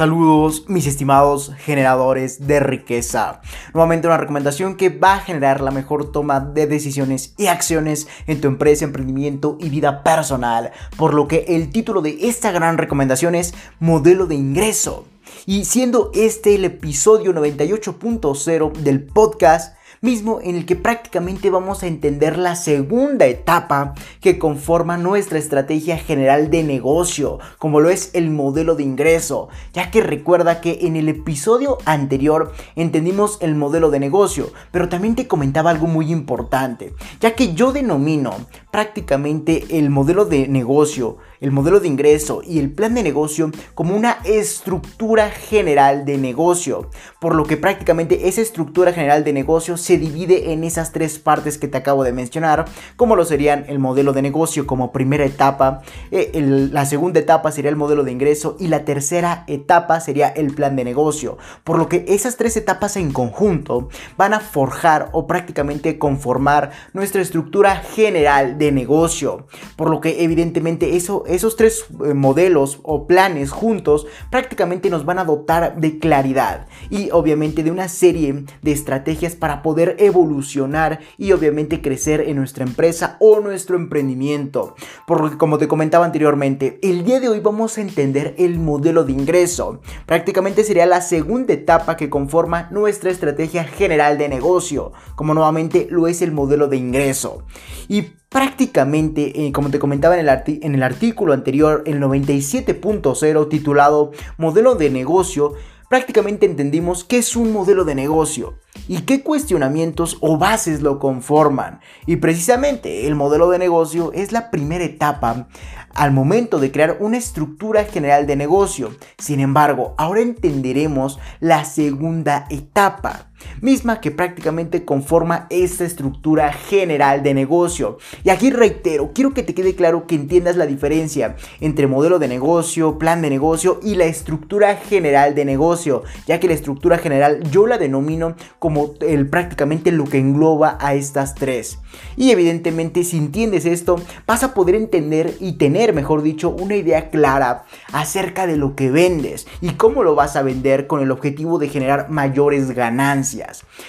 Saludos 0.00 0.64
mis 0.66 0.86
estimados 0.86 1.52
generadores 1.58 2.46
de 2.46 2.58
riqueza. 2.58 3.42
Nuevamente 3.74 4.06
una 4.06 4.16
recomendación 4.16 4.76
que 4.76 4.88
va 4.88 5.16
a 5.16 5.20
generar 5.20 5.60
la 5.60 5.70
mejor 5.70 6.10
toma 6.10 6.40
de 6.40 6.66
decisiones 6.66 7.34
y 7.36 7.48
acciones 7.48 8.08
en 8.26 8.40
tu 8.40 8.48
empresa, 8.48 8.86
emprendimiento 8.86 9.58
y 9.60 9.68
vida 9.68 10.02
personal. 10.02 10.72
Por 10.96 11.12
lo 11.12 11.28
que 11.28 11.44
el 11.48 11.68
título 11.68 12.00
de 12.00 12.16
esta 12.22 12.50
gran 12.50 12.78
recomendación 12.78 13.34
es 13.34 13.52
modelo 13.78 14.26
de 14.26 14.36
ingreso. 14.36 15.04
Y 15.44 15.66
siendo 15.66 16.10
este 16.14 16.54
el 16.54 16.64
episodio 16.64 17.34
98.0 17.34 18.72
del 18.72 19.02
podcast, 19.02 19.76
mismo 20.00 20.40
en 20.42 20.56
el 20.56 20.64
que 20.64 20.76
prácticamente 20.76 21.50
vamos 21.50 21.82
a 21.82 21.86
entender 21.86 22.38
la 22.38 22.56
segunda 22.56 23.26
etapa 23.26 23.94
que 24.20 24.38
conforma 24.38 24.96
nuestra 24.96 25.38
estrategia 25.38 25.98
general 25.98 26.50
de 26.50 26.62
negocio, 26.62 27.38
como 27.58 27.80
lo 27.80 27.90
es 27.90 28.10
el 28.14 28.30
modelo 28.30 28.76
de 28.76 28.82
ingreso, 28.82 29.48
ya 29.74 29.90
que 29.90 30.00
recuerda 30.00 30.60
que 30.60 30.78
en 30.82 30.96
el 30.96 31.08
episodio 31.08 31.78
anterior 31.84 32.52
entendimos 32.76 33.36
el 33.42 33.54
modelo 33.54 33.90
de 33.90 34.00
negocio, 34.00 34.50
pero 34.70 34.88
también 34.88 35.14
te 35.14 35.28
comentaba 35.28 35.70
algo 35.70 35.86
muy 35.86 36.10
importante, 36.10 36.94
ya 37.20 37.34
que 37.34 37.52
yo 37.52 37.72
denomino 37.72 38.34
prácticamente 38.70 39.78
el 39.78 39.90
modelo 39.90 40.24
de 40.24 40.48
negocio, 40.48 41.18
el 41.40 41.50
modelo 41.50 41.80
de 41.80 41.88
ingreso 41.88 42.42
y 42.46 42.58
el 42.58 42.70
plan 42.70 42.94
de 42.94 43.02
negocio 43.02 43.50
como 43.74 43.96
una 43.96 44.18
estructura 44.24 45.30
general 45.30 46.04
de 46.04 46.18
negocio, 46.18 46.90
por 47.18 47.34
lo 47.34 47.44
que 47.44 47.56
prácticamente 47.56 48.28
esa 48.28 48.40
estructura 48.40 48.92
general 48.92 49.24
de 49.24 49.32
negocio 49.32 49.76
se 49.76 49.98
divide 49.98 50.52
en 50.52 50.64
esas 50.64 50.92
tres 50.92 51.18
partes 51.18 51.58
que 51.58 51.68
te 51.68 51.78
acabo 51.78 52.04
de 52.04 52.12
mencionar, 52.12 52.66
como 52.96 53.16
lo 53.16 53.24
serían 53.24 53.64
el 53.68 53.78
modelo 53.78 54.12
de 54.12 54.22
negocio 54.22 54.66
como 54.66 54.92
primera 54.92 55.24
etapa, 55.24 55.82
eh, 56.10 56.30
la 56.72 56.84
segunda 56.86 57.20
etapa 57.20 57.52
sería 57.52 57.70
el 57.70 57.76
modelo 57.76 58.04
de 58.04 58.12
ingreso 58.12 58.56
y 58.58 58.68
la 58.68 58.84
tercera 58.84 59.44
etapa 59.46 60.00
sería 60.00 60.28
el 60.28 60.54
plan 60.54 60.76
de 60.76 60.84
negocio, 60.84 61.38
por 61.64 61.78
lo 61.78 61.88
que 61.88 62.04
esas 62.08 62.36
tres 62.36 62.56
etapas 62.56 62.96
en 62.96 63.12
conjunto 63.12 63.88
van 64.16 64.34
a 64.34 64.40
forjar 64.40 65.08
o 65.12 65.26
prácticamente 65.26 65.98
conformar 65.98 66.70
nuestra 66.92 67.22
estructura 67.22 67.76
general 67.76 68.58
de 68.58 68.72
negocio, 68.72 69.46
por 69.76 69.90
lo 69.90 70.00
que 70.00 70.22
evidentemente 70.22 70.96
eso 70.96 71.24
esos 71.34 71.56
tres 71.56 71.86
eh, 72.04 72.14
modelos 72.14 72.80
o 72.82 73.06
planes 73.06 73.50
juntos 73.50 74.06
prácticamente 74.30 74.90
nos 74.90 75.04
van 75.04 75.18
a 75.18 75.24
dotar 75.24 75.80
de 75.80 75.98
claridad 75.98 76.66
y 76.90 77.10
obviamente 77.10 77.62
de 77.62 77.70
una 77.70 77.88
serie 77.88 78.44
de 78.62 78.72
estrategias 78.72 79.34
para 79.36 79.62
poder 79.62 79.96
evolucionar 79.98 81.00
y 81.16 81.32
obviamente 81.32 81.80
crecer 81.80 82.20
en 82.20 82.36
nuestra 82.36 82.64
empresa 82.64 83.16
o 83.20 83.40
nuestro 83.40 83.76
emprendimiento. 83.76 84.74
Por 85.06 85.20
lo 85.20 85.30
que 85.30 85.38
como 85.38 85.58
te 85.58 85.68
comentaba 85.68 86.04
anteriormente, 86.04 86.78
el 86.82 87.04
día 87.04 87.20
de 87.20 87.28
hoy 87.28 87.40
vamos 87.40 87.78
a 87.78 87.80
entender 87.80 88.34
el 88.38 88.58
modelo 88.58 89.04
de 89.04 89.12
ingreso. 89.12 89.80
Prácticamente 90.06 90.64
sería 90.64 90.86
la 90.86 91.00
segunda 91.00 91.54
etapa 91.54 91.96
que 91.96 92.10
conforma 92.10 92.68
nuestra 92.70 93.10
estrategia 93.10 93.64
general 93.64 94.18
de 94.18 94.28
negocio, 94.28 94.92
como 95.14 95.34
nuevamente 95.34 95.86
lo 95.90 96.06
es 96.06 96.22
el 96.22 96.32
modelo 96.32 96.68
de 96.68 96.76
ingreso. 96.76 97.44
Y 97.88 98.19
prácticamente, 98.30 99.46
eh, 99.46 99.52
como 99.52 99.70
te 99.70 99.78
comentaba 99.78 100.18
en 100.18 100.26
el, 100.26 100.42
en 100.62 100.74
el 100.74 100.82
artículo 100.82 101.34
anterior, 101.34 101.82
el 101.84 102.00
97.0 102.00 103.48
titulado 103.48 104.12
Modelo 104.38 104.76
de 104.76 104.88
negocio, 104.88 105.54
prácticamente 105.90 106.46
entendimos 106.46 107.02
qué 107.02 107.18
es 107.18 107.34
un 107.34 107.52
modelo 107.52 107.84
de 107.84 107.96
negocio 107.96 108.60
y 108.86 109.02
qué 109.02 109.24
cuestionamientos 109.24 110.16
o 110.20 110.38
bases 110.38 110.80
lo 110.80 111.00
conforman. 111.00 111.80
Y 112.06 112.16
precisamente 112.16 113.08
el 113.08 113.16
modelo 113.16 113.50
de 113.50 113.58
negocio 113.58 114.12
es 114.14 114.30
la 114.30 114.52
primera 114.52 114.84
etapa 114.84 115.48
al 115.92 116.12
momento 116.12 116.60
de 116.60 116.70
crear 116.70 116.98
una 117.00 117.18
estructura 117.18 117.84
general 117.84 118.28
de 118.28 118.36
negocio. 118.36 118.94
Sin 119.18 119.40
embargo, 119.40 119.96
ahora 119.98 120.20
entenderemos 120.20 121.18
la 121.40 121.64
segunda 121.64 122.46
etapa 122.48 123.29
misma 123.60 124.00
que 124.00 124.10
prácticamente 124.10 124.84
conforma 124.84 125.46
esta 125.50 125.84
estructura 125.84 126.52
general 126.52 127.22
de 127.22 127.34
negocio. 127.34 127.98
Y 128.24 128.30
aquí 128.30 128.50
reitero, 128.50 129.10
quiero 129.14 129.34
que 129.34 129.42
te 129.42 129.54
quede 129.54 129.74
claro 129.74 130.06
que 130.06 130.14
entiendas 130.14 130.56
la 130.56 130.66
diferencia 130.66 131.36
entre 131.60 131.86
modelo 131.86 132.18
de 132.18 132.28
negocio, 132.28 132.98
plan 132.98 133.22
de 133.22 133.30
negocio 133.30 133.80
y 133.82 133.94
la 133.94 134.04
estructura 134.04 134.76
general 134.76 135.34
de 135.34 135.44
negocio, 135.44 136.02
ya 136.26 136.40
que 136.40 136.48
la 136.48 136.54
estructura 136.54 136.98
general 136.98 137.42
yo 137.50 137.66
la 137.66 137.78
denomino 137.78 138.34
como 138.58 138.94
el 139.00 139.28
prácticamente 139.28 139.92
lo 139.92 140.04
que 140.04 140.18
engloba 140.18 140.78
a 140.80 140.94
estas 140.94 141.34
tres. 141.34 141.78
Y 142.16 142.30
evidentemente 142.30 143.04
si 143.04 143.18
entiendes 143.18 143.66
esto, 143.66 144.00
vas 144.26 144.42
a 144.42 144.54
poder 144.54 144.74
entender 144.74 145.34
y 145.40 145.52
tener, 145.52 145.92
mejor 145.92 146.22
dicho, 146.22 146.50
una 146.50 146.76
idea 146.76 147.10
clara 147.10 147.64
acerca 147.92 148.46
de 148.46 148.56
lo 148.56 148.76
que 148.76 148.90
vendes 148.90 149.46
y 149.60 149.70
cómo 149.70 150.02
lo 150.02 150.14
vas 150.14 150.36
a 150.36 150.42
vender 150.42 150.86
con 150.86 151.00
el 151.02 151.10
objetivo 151.10 151.58
de 151.58 151.68
generar 151.68 152.10
mayores 152.10 152.72
ganancias. 152.72 153.29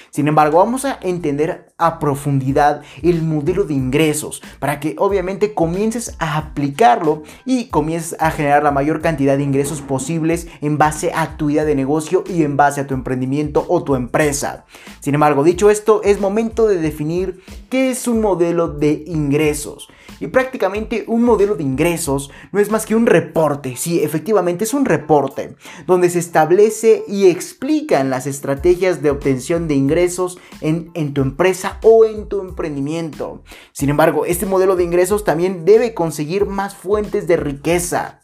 Sin 0.10 0.28
embargo, 0.28 0.60
vamos 0.60 0.86
a 0.86 1.00
entender 1.02 1.74
a 1.78 2.00
profundidad 2.00 2.82
el 3.02 3.24
modelo 3.24 3.64
de 3.64 3.74
ingresos 3.74 4.42
para 4.60 4.80
que 4.80 4.96
obviamente 4.98 5.54
comiences 5.54 6.16
a 6.20 6.38
aplicarlo 6.38 7.24
y 7.46 7.66
comiences 7.70 8.16
a 8.20 8.32
generar 8.32 8.64
la 8.64 8.72
mayor 8.72 9.02
cantidad 9.02 9.38
de 9.38 9.44
ingresos 9.44 9.82
posibles 9.82 10.48
en 10.62 10.78
base 10.78 11.12
a 11.14 11.38
tu 11.38 11.50
idea 11.50 11.66
de 11.66 11.76
negocio 11.76 12.24
y 12.28 12.44
en 12.44 12.58
base 12.58 12.82
a 12.82 12.88
tu 12.88 12.94
emprendimiento 12.94 13.66
o 13.68 13.84
tu 13.84 13.96
empresa. 13.96 14.66
Sin 15.00 15.16
embargo, 15.16 15.44
dicho 15.44 15.70
esto, 15.70 16.02
es 16.04 16.20
momento 16.20 16.68
de 16.68 16.78
definir 16.78 17.42
qué 17.70 17.92
es 17.92 18.08
un 18.08 18.22
modelo 18.22 18.68
de 18.68 19.04
ingresos. 19.08 19.90
Y 20.20 20.28
prácticamente 20.28 21.04
un 21.08 21.24
modelo 21.24 21.56
de 21.56 21.64
ingresos 21.64 22.30
no 22.52 22.60
es 22.60 22.70
más 22.70 22.86
que 22.86 22.94
un 22.94 23.08
reporte, 23.08 23.76
sí, 23.76 24.04
efectivamente 24.04 24.66
es 24.66 24.74
un 24.76 24.86
reporte, 24.86 25.56
donde 25.88 26.12
se 26.12 26.20
establece 26.20 27.04
y 27.08 27.26
explican 27.26 28.12
las 28.12 28.28
estrategias 28.28 29.02
de 29.02 29.10
obtención 29.10 29.31
de 29.68 29.76
ingresos 29.76 30.38
en, 30.62 31.14
tu 31.14 31.22
empresa 31.22 31.80
o 31.84 32.06
en 32.06 32.28
tu 32.28 32.42
emprendimiento. 32.42 33.44
Sin 33.72 33.90
embargo, 33.90 34.26
este 34.26 34.46
modelo 34.46 34.76
de 34.76 34.84
ingresos 34.84 35.24
también 35.24 35.66
debe 35.66 35.94
conseguir 35.94 36.46
más 36.46 36.76
fuentes 36.76 37.28
de 37.28 37.38
riqueza. 37.38 38.22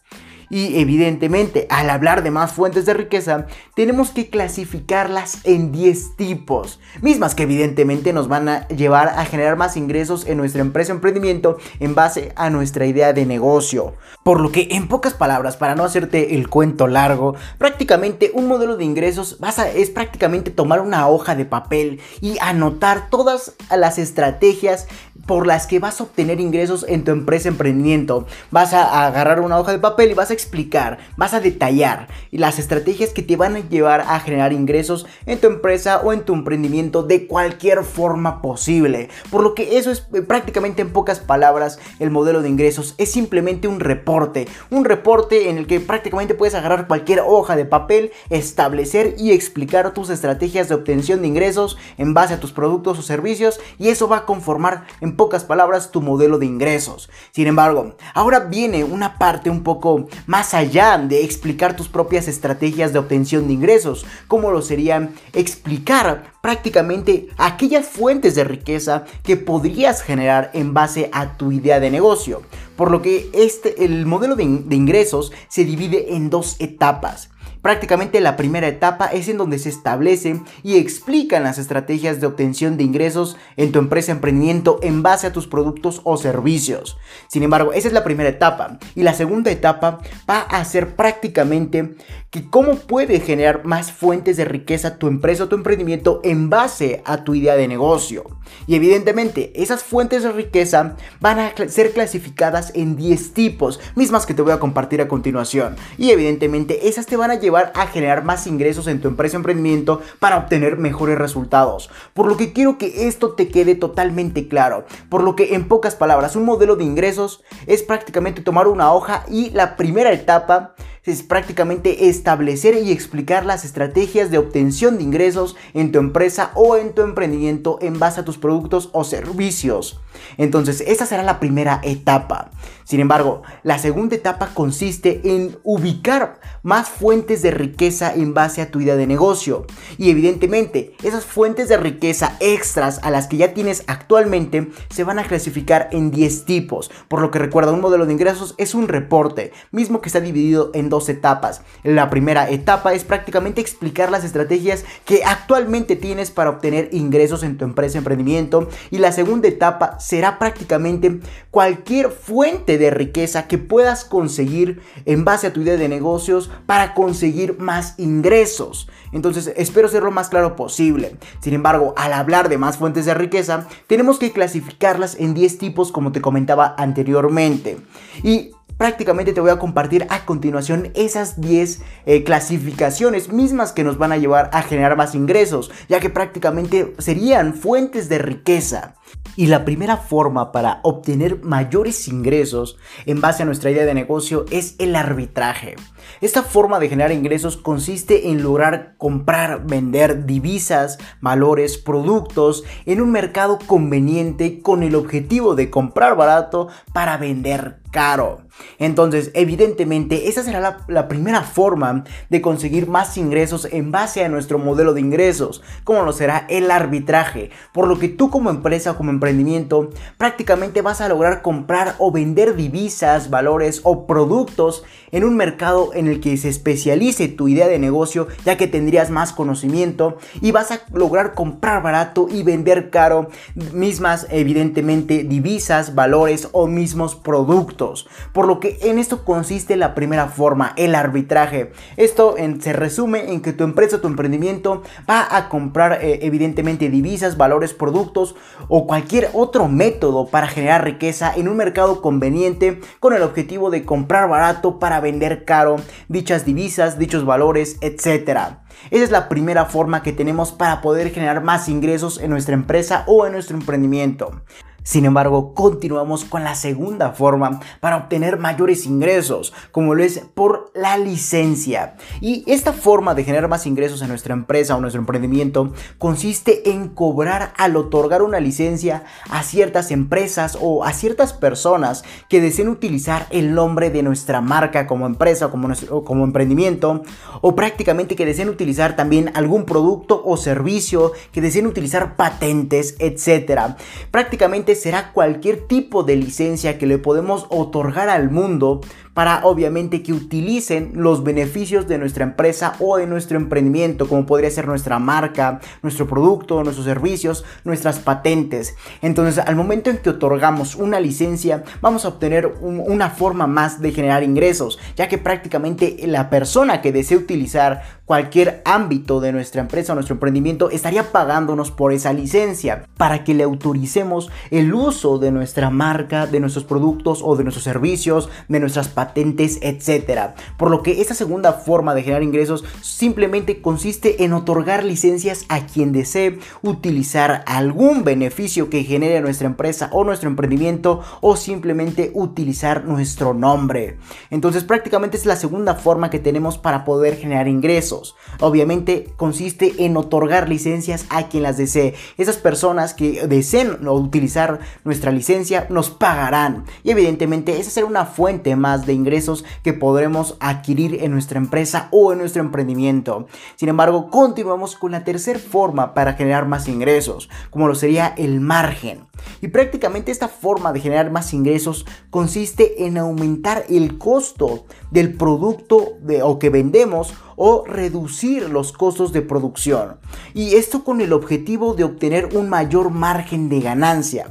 Y 0.50 0.80
evidentemente, 0.80 1.66
al 1.70 1.90
hablar 1.90 2.22
de 2.22 2.30
más 2.30 2.52
fuentes 2.52 2.86
de 2.86 2.94
riqueza, 2.94 3.46
tenemos 3.74 4.10
que 4.10 4.30
clasificarlas 4.30 5.38
en 5.44 5.72
10 5.72 6.16
tipos, 6.16 6.80
mismas 7.02 7.34
que 7.34 7.42
evidentemente 7.42 8.12
nos 8.12 8.28
van 8.28 8.48
a 8.48 8.68
llevar 8.68 9.08
a 9.08 9.24
generar 9.24 9.56
más 9.56 9.76
ingresos 9.76 10.26
en 10.26 10.38
nuestra 10.38 10.60
empresa 10.60 10.92
emprendimiento 10.92 11.58
en 11.80 11.94
base 11.94 12.32
a 12.36 12.50
nuestra 12.50 12.86
idea 12.86 13.12
de 13.12 13.26
negocio. 13.26 13.94
Por 14.22 14.40
lo 14.40 14.52
que, 14.52 14.68
en 14.72 14.88
pocas 14.88 15.14
palabras, 15.14 15.56
para 15.56 15.74
no 15.74 15.84
hacerte 15.84 16.34
el 16.34 16.48
cuento 16.48 16.86
largo, 16.86 17.34
prácticamente 17.58 18.30
un 18.34 18.46
modelo 18.46 18.76
de 18.76 18.84
ingresos 18.84 19.38
es 19.74 19.90
prácticamente 19.90 20.50
tomar 20.50 20.80
una 20.80 21.08
hoja 21.08 21.34
de 21.34 21.44
papel 21.44 22.00
y 22.20 22.36
anotar 22.40 23.10
todas 23.10 23.54
las 23.70 23.98
estrategias 23.98 24.86
por 25.26 25.46
las 25.46 25.66
que 25.66 25.78
vas 25.78 26.00
a 26.00 26.04
obtener 26.04 26.40
ingresos 26.40 26.86
en 26.88 27.04
tu 27.04 27.10
empresa 27.10 27.48
emprendimiento. 27.48 28.26
Vas 28.50 28.72
a 28.72 29.06
agarrar 29.06 29.40
una 29.40 29.58
hoja 29.58 29.72
de 29.72 29.78
papel 29.78 30.10
y 30.10 30.14
vas 30.14 30.30
a 30.30 30.34
explicar, 30.38 30.98
vas 31.16 31.34
a 31.34 31.40
detallar 31.40 32.08
las 32.30 32.58
estrategias 32.58 33.10
que 33.10 33.22
te 33.22 33.36
van 33.36 33.56
a 33.56 33.68
llevar 33.68 34.02
a 34.02 34.20
generar 34.20 34.52
ingresos 34.52 35.06
en 35.26 35.40
tu 35.40 35.48
empresa 35.48 36.00
o 36.00 36.12
en 36.12 36.22
tu 36.22 36.32
emprendimiento 36.32 37.02
de 37.02 37.26
cualquier 37.26 37.82
forma 37.84 38.40
posible. 38.40 39.08
Por 39.30 39.42
lo 39.42 39.54
que 39.54 39.78
eso 39.78 39.90
es 39.90 40.06
eh, 40.14 40.22
prácticamente 40.22 40.82
en 40.82 40.92
pocas 40.92 41.18
palabras 41.18 41.80
el 41.98 42.10
modelo 42.10 42.40
de 42.40 42.48
ingresos. 42.48 42.94
Es 42.98 43.10
simplemente 43.10 43.68
un 43.68 43.80
reporte. 43.80 44.46
Un 44.70 44.84
reporte 44.84 45.50
en 45.50 45.58
el 45.58 45.66
que 45.66 45.80
prácticamente 45.80 46.34
puedes 46.34 46.54
agarrar 46.54 46.86
cualquier 46.86 47.20
hoja 47.26 47.56
de 47.56 47.64
papel, 47.64 48.12
establecer 48.30 49.16
y 49.18 49.32
explicar 49.32 49.92
tus 49.92 50.10
estrategias 50.10 50.68
de 50.68 50.76
obtención 50.76 51.20
de 51.20 51.28
ingresos 51.28 51.76
en 51.96 52.14
base 52.14 52.34
a 52.34 52.40
tus 52.40 52.52
productos 52.52 52.98
o 52.98 53.02
servicios 53.02 53.60
y 53.78 53.88
eso 53.88 54.08
va 54.08 54.18
a 54.18 54.26
conformar 54.26 54.84
en 55.00 55.16
pocas 55.16 55.44
palabras 55.44 55.90
tu 55.90 56.00
modelo 56.00 56.38
de 56.38 56.46
ingresos. 56.46 57.10
Sin 57.32 57.46
embargo, 57.46 57.96
ahora 58.14 58.40
viene 58.40 58.84
una 58.84 59.18
parte 59.18 59.50
un 59.50 59.62
poco 59.62 60.06
más 60.28 60.52
allá 60.52 60.98
de 60.98 61.24
explicar 61.24 61.74
tus 61.74 61.88
propias 61.88 62.28
estrategias 62.28 62.92
de 62.92 62.98
obtención 62.98 63.46
de 63.46 63.54
ingresos, 63.54 64.04
como 64.28 64.50
lo 64.50 64.60
sería 64.60 65.08
explicar 65.32 66.34
prácticamente 66.42 67.28
aquellas 67.38 67.88
fuentes 67.88 68.34
de 68.34 68.44
riqueza 68.44 69.06
que 69.22 69.38
podrías 69.38 70.02
generar 70.02 70.50
en 70.52 70.74
base 70.74 71.08
a 71.14 71.38
tu 71.38 71.50
idea 71.50 71.80
de 71.80 71.90
negocio. 71.90 72.42
Por 72.76 72.90
lo 72.90 73.00
que 73.00 73.30
este, 73.32 73.86
el 73.86 74.04
modelo 74.04 74.36
de 74.36 74.44
ingresos 74.44 75.32
se 75.48 75.64
divide 75.64 76.14
en 76.14 76.28
dos 76.28 76.56
etapas. 76.58 77.30
Prácticamente 77.68 78.22
la 78.22 78.34
primera 78.34 78.66
etapa 78.66 79.08
es 79.08 79.28
en 79.28 79.36
donde 79.36 79.58
se 79.58 79.68
establecen 79.68 80.42
y 80.62 80.78
explican 80.78 81.42
las 81.42 81.58
estrategias 81.58 82.18
de 82.18 82.26
obtención 82.26 82.78
de 82.78 82.84
ingresos 82.84 83.36
en 83.58 83.72
tu 83.72 83.78
empresa 83.78 84.10
emprendimiento 84.10 84.78
en 84.82 85.02
base 85.02 85.26
a 85.26 85.34
tus 85.34 85.46
productos 85.46 86.00
o 86.04 86.16
servicios. 86.16 86.96
Sin 87.28 87.42
embargo, 87.42 87.74
esa 87.74 87.88
es 87.88 87.92
la 87.92 88.04
primera 88.04 88.30
etapa. 88.30 88.78
Y 88.94 89.02
la 89.02 89.12
segunda 89.12 89.50
etapa 89.50 89.98
va 90.26 90.40
a 90.40 90.64
ser 90.64 90.96
prácticamente 90.96 91.94
que 92.30 92.50
cómo 92.50 92.74
puede 92.74 93.20
generar 93.20 93.64
más 93.64 93.90
fuentes 93.90 94.36
de 94.36 94.44
riqueza 94.44 94.98
tu 94.98 95.06
empresa 95.06 95.44
o 95.44 95.48
tu 95.48 95.56
emprendimiento 95.56 96.20
en 96.24 96.50
base 96.50 97.02
a 97.06 97.24
tu 97.24 97.34
idea 97.34 97.56
de 97.56 97.68
negocio. 97.68 98.24
Y 98.66 98.74
evidentemente, 98.74 99.50
esas 99.54 99.82
fuentes 99.82 100.22
de 100.22 100.32
riqueza 100.32 100.96
van 101.20 101.38
a 101.38 101.54
ser 101.68 101.92
clasificadas 101.92 102.72
en 102.74 102.96
10 102.96 103.32
tipos, 103.32 103.80
mismas 103.94 104.26
que 104.26 104.34
te 104.34 104.42
voy 104.42 104.52
a 104.52 104.60
compartir 104.60 105.00
a 105.00 105.08
continuación. 105.08 105.76
Y 105.96 106.10
evidentemente, 106.10 106.88
esas 106.88 107.06
te 107.06 107.16
van 107.16 107.30
a 107.30 107.36
llevar 107.36 107.72
a 107.74 107.86
generar 107.86 108.24
más 108.24 108.46
ingresos 108.46 108.86
en 108.88 109.00
tu 109.00 109.08
empresa 109.08 109.36
o 109.36 109.40
emprendimiento 109.40 110.02
para 110.18 110.36
obtener 110.36 110.76
mejores 110.76 111.16
resultados. 111.16 111.88
Por 112.12 112.26
lo 112.26 112.36
que 112.36 112.52
quiero 112.52 112.76
que 112.76 113.08
esto 113.08 113.34
te 113.34 113.48
quede 113.48 113.74
totalmente 113.74 114.48
claro. 114.48 114.84
Por 115.08 115.22
lo 115.22 115.34
que, 115.34 115.54
en 115.54 115.66
pocas 115.66 115.94
palabras, 115.94 116.36
un 116.36 116.44
modelo 116.44 116.76
de 116.76 116.84
ingresos 116.84 117.42
es 117.66 117.82
prácticamente 117.82 118.42
tomar 118.42 118.68
una 118.68 118.92
hoja 118.92 119.24
y 119.30 119.48
la 119.50 119.76
primera 119.76 120.12
etapa 120.12 120.74
es 121.10 121.22
prácticamente 121.22 122.08
establecer 122.18 122.74
y 122.74 122.92
explicar 122.92 123.46
las 123.46 123.64
estrategias 123.64 124.30
de 124.30 124.38
obtención 124.38 124.98
de 124.98 125.04
ingresos 125.04 125.56
en 125.74 125.92
tu 125.92 125.98
empresa 125.98 126.50
o 126.54 126.76
en 126.76 126.94
tu 126.94 127.02
emprendimiento 127.02 127.78
en 127.80 127.98
base 127.98 128.20
a 128.20 128.24
tus 128.24 128.38
productos 128.38 128.90
o 128.92 129.04
servicios. 129.04 129.98
Entonces, 130.36 130.82
esa 130.86 131.06
será 131.06 131.22
la 131.22 131.40
primera 131.40 131.80
etapa. 131.82 132.50
Sin 132.88 133.00
embargo, 133.00 133.42
la 133.64 133.78
segunda 133.78 134.16
etapa 134.16 134.48
consiste 134.54 135.20
en 135.22 135.58
ubicar 135.62 136.40
más 136.62 136.88
fuentes 136.88 137.42
de 137.42 137.50
riqueza 137.50 138.14
en 138.14 138.32
base 138.32 138.62
a 138.62 138.70
tu 138.70 138.80
idea 138.80 138.96
de 138.96 139.06
negocio. 139.06 139.66
Y 139.98 140.08
evidentemente, 140.08 140.94
esas 141.02 141.26
fuentes 141.26 141.68
de 141.68 141.76
riqueza 141.76 142.38
extras 142.40 143.00
a 143.02 143.10
las 143.10 143.26
que 143.26 143.36
ya 143.36 143.52
tienes 143.52 143.84
actualmente 143.88 144.70
se 144.88 145.04
van 145.04 145.18
a 145.18 145.24
clasificar 145.24 145.90
en 145.92 146.10
10 146.10 146.46
tipos. 146.46 146.90
Por 147.08 147.20
lo 147.20 147.30
que 147.30 147.38
recuerda, 147.38 147.72
un 147.72 147.82
modelo 147.82 148.06
de 148.06 148.14
ingresos 148.14 148.54
es 148.56 148.74
un 148.74 148.88
reporte, 148.88 149.52
mismo 149.70 150.00
que 150.00 150.08
está 150.08 150.22
dividido 150.22 150.70
en 150.72 150.88
dos 150.88 151.10
etapas. 151.10 151.60
La 151.82 152.08
primera 152.08 152.48
etapa 152.48 152.94
es 152.94 153.04
prácticamente 153.04 153.60
explicar 153.60 154.10
las 154.10 154.24
estrategias 154.24 154.86
que 155.04 155.24
actualmente 155.26 155.94
tienes 155.94 156.30
para 156.30 156.48
obtener 156.48 156.88
ingresos 156.92 157.42
en 157.42 157.58
tu 157.58 157.66
empresa 157.66 157.98
emprendimiento. 157.98 158.70
Y 158.90 158.96
la 158.96 159.12
segunda 159.12 159.46
etapa 159.46 160.00
será 160.00 160.38
prácticamente 160.38 161.20
cualquier 161.50 162.10
fuente 162.10 162.77
de 162.78 162.90
riqueza 162.90 163.46
que 163.46 163.58
puedas 163.58 164.04
conseguir 164.04 164.80
en 165.04 165.24
base 165.24 165.48
a 165.48 165.52
tu 165.52 165.60
idea 165.60 165.76
de 165.76 165.88
negocios 165.88 166.50
para 166.66 166.94
conseguir 166.94 167.58
más 167.58 167.94
ingresos. 167.98 168.88
Entonces 169.12 169.52
espero 169.56 169.88
ser 169.88 170.02
lo 170.02 170.10
más 170.10 170.28
claro 170.28 170.56
posible. 170.56 171.16
Sin 171.40 171.54
embargo, 171.54 171.94
al 171.96 172.12
hablar 172.12 172.48
de 172.48 172.58
más 172.58 172.78
fuentes 172.78 173.06
de 173.06 173.14
riqueza, 173.14 173.66
tenemos 173.86 174.18
que 174.18 174.32
clasificarlas 174.32 175.16
en 175.18 175.34
10 175.34 175.58
tipos 175.58 175.92
como 175.92 176.12
te 176.12 176.20
comentaba 176.20 176.74
anteriormente. 176.78 177.78
Y 178.22 178.52
prácticamente 178.78 179.32
te 179.32 179.40
voy 179.40 179.50
a 179.50 179.58
compartir 179.58 180.06
a 180.08 180.24
continuación 180.24 180.90
esas 180.94 181.40
10 181.40 181.82
eh, 182.06 182.24
clasificaciones 182.24 183.30
mismas 183.30 183.72
que 183.72 183.84
nos 183.84 183.98
van 183.98 184.12
a 184.12 184.16
llevar 184.16 184.48
a 184.52 184.62
generar 184.62 184.96
más 184.96 185.14
ingresos, 185.14 185.70
ya 185.88 186.00
que 186.00 186.08
prácticamente 186.08 186.94
serían 186.98 187.54
fuentes 187.54 188.08
de 188.08 188.18
riqueza. 188.18 188.94
Y 189.36 189.46
la 189.46 189.64
primera 189.64 189.96
forma 189.96 190.50
para 190.50 190.80
obtener 190.82 191.44
mayores 191.44 192.08
ingresos 192.08 192.76
en 193.06 193.20
base 193.20 193.42
a 193.42 193.46
nuestra 193.46 193.70
idea 193.70 193.84
de 193.84 193.94
negocio 193.94 194.44
es 194.50 194.74
el 194.78 194.96
arbitraje. 194.96 195.76
Esta 196.20 196.42
forma 196.42 196.80
de 196.80 196.88
generar 196.88 197.12
ingresos 197.12 197.56
consiste 197.56 198.30
en 198.30 198.42
lograr 198.42 198.96
comprar, 198.98 199.66
vender 199.66 200.26
divisas, 200.26 200.98
valores, 201.20 201.78
productos 201.78 202.64
en 202.86 203.00
un 203.00 203.12
mercado 203.12 203.58
conveniente 203.64 204.60
con 204.60 204.82
el 204.82 204.94
objetivo 204.94 205.54
de 205.54 205.70
comprar 205.70 206.16
barato 206.16 206.68
para 206.92 207.16
vender 207.16 207.80
caro. 207.90 208.40
Entonces, 208.78 209.30
evidentemente, 209.34 210.28
esa 210.28 210.42
será 210.42 210.84
la, 210.88 211.08
primera 211.08 211.42
forma 211.42 212.04
de 212.28 212.40
conseguir 212.40 212.88
más 212.88 213.16
ingresos 213.16 213.66
en 213.70 213.92
base 213.92 214.24
a 214.24 214.28
nuestro 214.28 214.58
modelo 214.58 214.94
de 214.94 215.00
ingresos, 215.00 215.62
como 215.84 216.02
lo 216.02 216.12
será 216.12 216.46
el 216.48 216.70
arbitraje, 216.70 217.50
por 217.72 217.86
lo 217.86 217.98
que 217.98 218.08
tú 218.08 218.30
como 218.30 218.50
empresa 218.50 218.94
como 218.98 219.10
emprendimiento 219.10 219.90
prácticamente 220.18 220.82
vas 220.82 221.00
a 221.00 221.08
lograr 221.08 221.40
comprar 221.40 221.94
o 221.98 222.12
vender 222.12 222.56
divisas, 222.56 223.30
valores 223.30 223.80
o 223.84 224.06
productos 224.06 224.84
en 225.12 225.24
un 225.24 225.36
mercado 225.36 225.94
en 225.94 226.08
el 226.08 226.20
que 226.20 226.36
se 226.36 226.48
especialice 226.48 227.28
tu 227.28 227.48
idea 227.48 227.68
de 227.68 227.78
negocio, 227.78 228.28
ya 228.44 228.56
que 228.56 228.66
tendrías 228.66 229.10
más 229.10 229.32
conocimiento 229.32 230.18
y 230.42 230.52
vas 230.52 230.70
a 230.70 230.80
lograr 230.92 231.34
comprar 231.34 231.82
barato 231.82 232.28
y 232.30 232.42
vender 232.42 232.90
caro 232.90 233.28
mismas, 233.72 234.26
evidentemente, 234.30 235.24
divisas, 235.24 235.94
valores 235.94 236.48
o 236.52 236.66
mismos 236.66 237.14
productos. 237.14 238.08
Por 238.32 238.46
lo 238.46 238.60
que 238.60 238.78
en 238.82 238.98
esto 238.98 239.24
consiste 239.24 239.76
la 239.76 239.94
primera 239.94 240.26
forma, 240.26 240.72
el 240.76 240.94
arbitraje. 240.94 241.72
Esto 241.96 242.34
se 242.60 242.72
resume 242.72 243.32
en 243.32 243.40
que 243.40 243.52
tu 243.52 243.64
empresa 243.64 243.96
o 243.96 244.00
tu 244.00 244.08
emprendimiento 244.08 244.82
va 245.08 245.36
a 245.36 245.48
comprar, 245.48 246.00
eh, 246.02 246.20
evidentemente, 246.22 246.90
divisas, 246.90 247.36
valores, 247.36 247.72
productos 247.72 248.34
o 248.68 248.87
cualquier 248.88 249.28
otro 249.34 249.68
método 249.68 250.28
para 250.28 250.48
generar 250.48 250.82
riqueza 250.82 251.30
en 251.36 251.46
un 251.46 251.58
mercado 251.58 252.00
conveniente 252.00 252.80
con 253.00 253.12
el 253.12 253.22
objetivo 253.22 253.68
de 253.68 253.84
comprar 253.84 254.30
barato 254.30 254.78
para 254.78 254.98
vender 254.98 255.44
caro 255.44 255.76
dichas 256.08 256.46
divisas, 256.46 256.98
dichos 256.98 257.26
valores, 257.26 257.76
etc. 257.82 258.56
Esa 258.90 259.04
es 259.04 259.10
la 259.10 259.28
primera 259.28 259.66
forma 259.66 260.02
que 260.02 260.14
tenemos 260.14 260.52
para 260.52 260.80
poder 260.80 261.10
generar 261.10 261.44
más 261.44 261.68
ingresos 261.68 262.18
en 262.18 262.30
nuestra 262.30 262.54
empresa 262.54 263.04
o 263.06 263.26
en 263.26 263.32
nuestro 263.32 263.58
emprendimiento. 263.58 264.40
Sin 264.88 265.04
embargo, 265.04 265.52
continuamos 265.52 266.24
con 266.24 266.44
la 266.44 266.54
segunda 266.54 267.10
forma 267.10 267.60
para 267.80 267.98
obtener 267.98 268.38
mayores 268.38 268.86
ingresos, 268.86 269.52
como 269.70 269.94
lo 269.94 270.02
es 270.02 270.20
por 270.32 270.70
la 270.74 270.96
licencia. 270.96 271.96
Y 272.22 272.42
esta 272.46 272.72
forma 272.72 273.14
de 273.14 273.22
generar 273.22 273.50
más 273.50 273.66
ingresos 273.66 274.00
en 274.00 274.08
nuestra 274.08 274.32
empresa 274.32 274.74
o 274.74 274.80
nuestro 274.80 275.02
emprendimiento 275.02 275.74
consiste 275.98 276.70
en 276.70 276.88
cobrar 276.88 277.52
al 277.58 277.76
otorgar 277.76 278.22
una 278.22 278.40
licencia 278.40 279.04
a 279.28 279.42
ciertas 279.42 279.90
empresas 279.90 280.56
o 280.58 280.82
a 280.82 280.94
ciertas 280.94 281.34
personas 281.34 282.02
que 282.30 282.40
deseen 282.40 282.68
utilizar 282.68 283.26
el 283.28 283.52
nombre 283.52 283.90
de 283.90 284.02
nuestra 284.02 284.40
marca 284.40 284.86
como 284.86 285.04
empresa 285.04 285.48
o 285.48 285.50
como, 285.50 285.68
como 286.02 286.24
emprendimiento 286.24 287.02
o 287.42 287.54
prácticamente 287.54 288.16
que 288.16 288.24
deseen 288.24 288.48
utilizar 288.48 288.96
también 288.96 289.32
algún 289.34 289.66
producto 289.66 290.22
o 290.24 290.38
servicio, 290.38 291.12
que 291.30 291.42
deseen 291.42 291.66
utilizar 291.66 292.16
patentes, 292.16 292.96
etc. 293.00 293.74
Prácticamente 294.10 294.77
será 294.80 295.12
cualquier 295.12 295.66
tipo 295.66 296.02
de 296.02 296.16
licencia 296.16 296.78
que 296.78 296.86
le 296.86 296.98
podemos 296.98 297.46
otorgar 297.50 298.08
al 298.08 298.30
mundo 298.30 298.80
para 299.18 299.44
obviamente 299.44 300.04
que 300.04 300.12
utilicen 300.12 300.92
los 300.94 301.24
beneficios 301.24 301.88
de 301.88 301.98
nuestra 301.98 302.22
empresa 302.22 302.74
o 302.78 302.98
de 302.98 303.08
nuestro 303.08 303.36
emprendimiento, 303.36 304.08
como 304.08 304.26
podría 304.26 304.48
ser 304.48 304.68
nuestra 304.68 305.00
marca, 305.00 305.58
nuestro 305.82 306.06
producto, 306.06 306.62
nuestros 306.62 306.86
servicios, 306.86 307.44
nuestras 307.64 307.98
patentes. 307.98 308.76
Entonces, 309.02 309.44
al 309.44 309.56
momento 309.56 309.90
en 309.90 309.98
que 309.98 310.10
otorgamos 310.10 310.76
una 310.76 311.00
licencia, 311.00 311.64
vamos 311.80 312.04
a 312.04 312.10
obtener 312.10 312.46
una 312.60 313.10
forma 313.10 313.48
más 313.48 313.80
de 313.80 313.90
generar 313.90 314.22
ingresos, 314.22 314.78
ya 314.94 315.08
que 315.08 315.18
prácticamente 315.18 315.96
la 316.06 316.30
persona 316.30 316.80
que 316.80 316.92
desee 316.92 317.16
utilizar 317.16 317.97
cualquier 318.08 318.62
ámbito 318.64 319.20
de 319.20 319.32
nuestra 319.32 319.60
empresa 319.60 319.92
o 319.92 319.94
nuestro 319.94 320.14
emprendimiento 320.14 320.70
estaría 320.70 321.12
pagándonos 321.12 321.70
por 321.70 321.92
esa 321.92 322.14
licencia 322.14 322.86
para 322.96 323.22
que 323.22 323.34
le 323.34 323.44
autoricemos 323.44 324.30
el 324.50 324.72
uso 324.72 325.18
de 325.18 325.30
nuestra 325.30 325.68
marca, 325.68 326.26
de 326.26 326.40
nuestros 326.40 326.64
productos 326.64 327.20
o 327.22 327.36
de 327.36 327.44
nuestros 327.44 327.64
servicios, 327.64 328.30
de 328.48 328.60
nuestras 328.60 328.88
patentes 328.88 329.58
etcétera. 329.60 330.34
Por 330.56 330.70
lo 330.70 330.82
que 330.82 331.02
esta 331.02 331.12
segunda 331.12 331.52
forma 331.52 331.94
de 331.94 332.02
generar 332.02 332.22
ingresos 332.22 332.64
simplemente 332.80 333.60
consiste 333.60 334.24
en 334.24 334.32
otorgar 334.32 334.84
licencias 334.84 335.44
a 335.50 335.66
quien 335.66 335.92
desee 335.92 336.38
utilizar 336.62 337.44
algún 337.46 338.04
beneficio 338.04 338.70
que 338.70 338.84
genere 338.84 339.20
nuestra 339.20 339.48
empresa 339.48 339.90
o 339.92 340.02
nuestro 340.02 340.30
emprendimiento 340.30 341.02
o 341.20 341.36
simplemente 341.36 342.10
utilizar 342.14 342.86
nuestro 342.86 343.34
nombre. 343.34 343.98
Entonces 344.30 344.64
prácticamente 344.64 345.18
es 345.18 345.26
la 345.26 345.36
segunda 345.36 345.74
forma 345.74 346.08
que 346.08 346.18
tenemos 346.18 346.56
para 346.56 346.86
poder 346.86 347.16
generar 347.16 347.48
ingresos. 347.48 347.97
Obviamente 348.40 349.12
consiste 349.16 349.84
en 349.84 349.96
otorgar 349.96 350.48
licencias 350.48 351.06
a 351.10 351.28
quien 351.28 351.42
las 351.42 351.56
desee. 351.56 351.94
Esas 352.16 352.36
personas 352.36 352.94
que 352.94 353.26
deseen 353.26 353.86
utilizar 353.88 354.60
nuestra 354.84 355.10
licencia 355.10 355.66
nos 355.70 355.90
pagarán 355.90 356.64
y 356.82 356.90
evidentemente 356.90 357.58
esa 357.58 357.70
será 357.70 357.86
una 357.86 358.06
fuente 358.06 358.56
más 358.56 358.86
de 358.86 358.92
ingresos 358.92 359.44
que 359.62 359.72
podremos 359.72 360.36
adquirir 360.40 361.02
en 361.02 361.12
nuestra 361.12 361.38
empresa 361.38 361.88
o 361.90 362.12
en 362.12 362.18
nuestro 362.18 362.42
emprendimiento. 362.42 363.26
Sin 363.56 363.68
embargo, 363.68 364.10
continuamos 364.10 364.76
con 364.76 364.92
la 364.92 365.04
tercera 365.04 365.38
forma 365.38 365.94
para 365.94 366.14
generar 366.14 366.46
más 366.46 366.68
ingresos, 366.68 367.28
como 367.50 367.68
lo 367.68 367.74
sería 367.74 368.14
el 368.16 368.40
margen. 368.40 369.06
Y 369.40 369.48
prácticamente 369.48 370.12
esta 370.12 370.28
forma 370.28 370.72
de 370.72 370.80
generar 370.80 371.10
más 371.10 371.32
ingresos 371.32 371.86
consiste 372.10 372.86
en 372.86 372.98
aumentar 372.98 373.64
el 373.68 373.98
costo 373.98 374.64
del 374.90 375.14
producto 375.14 375.94
de, 376.00 376.22
o 376.22 376.38
que 376.38 376.50
vendemos 376.50 377.14
o 377.38 377.64
reducir 377.64 378.50
los 378.50 378.72
costos 378.72 379.12
de 379.12 379.22
producción. 379.22 379.96
Y 380.34 380.56
esto 380.56 380.84
con 380.84 381.00
el 381.00 381.12
objetivo 381.12 381.74
de 381.74 381.84
obtener 381.84 382.36
un 382.36 382.48
mayor 382.50 382.90
margen 382.90 383.48
de 383.48 383.60
ganancia. 383.60 384.26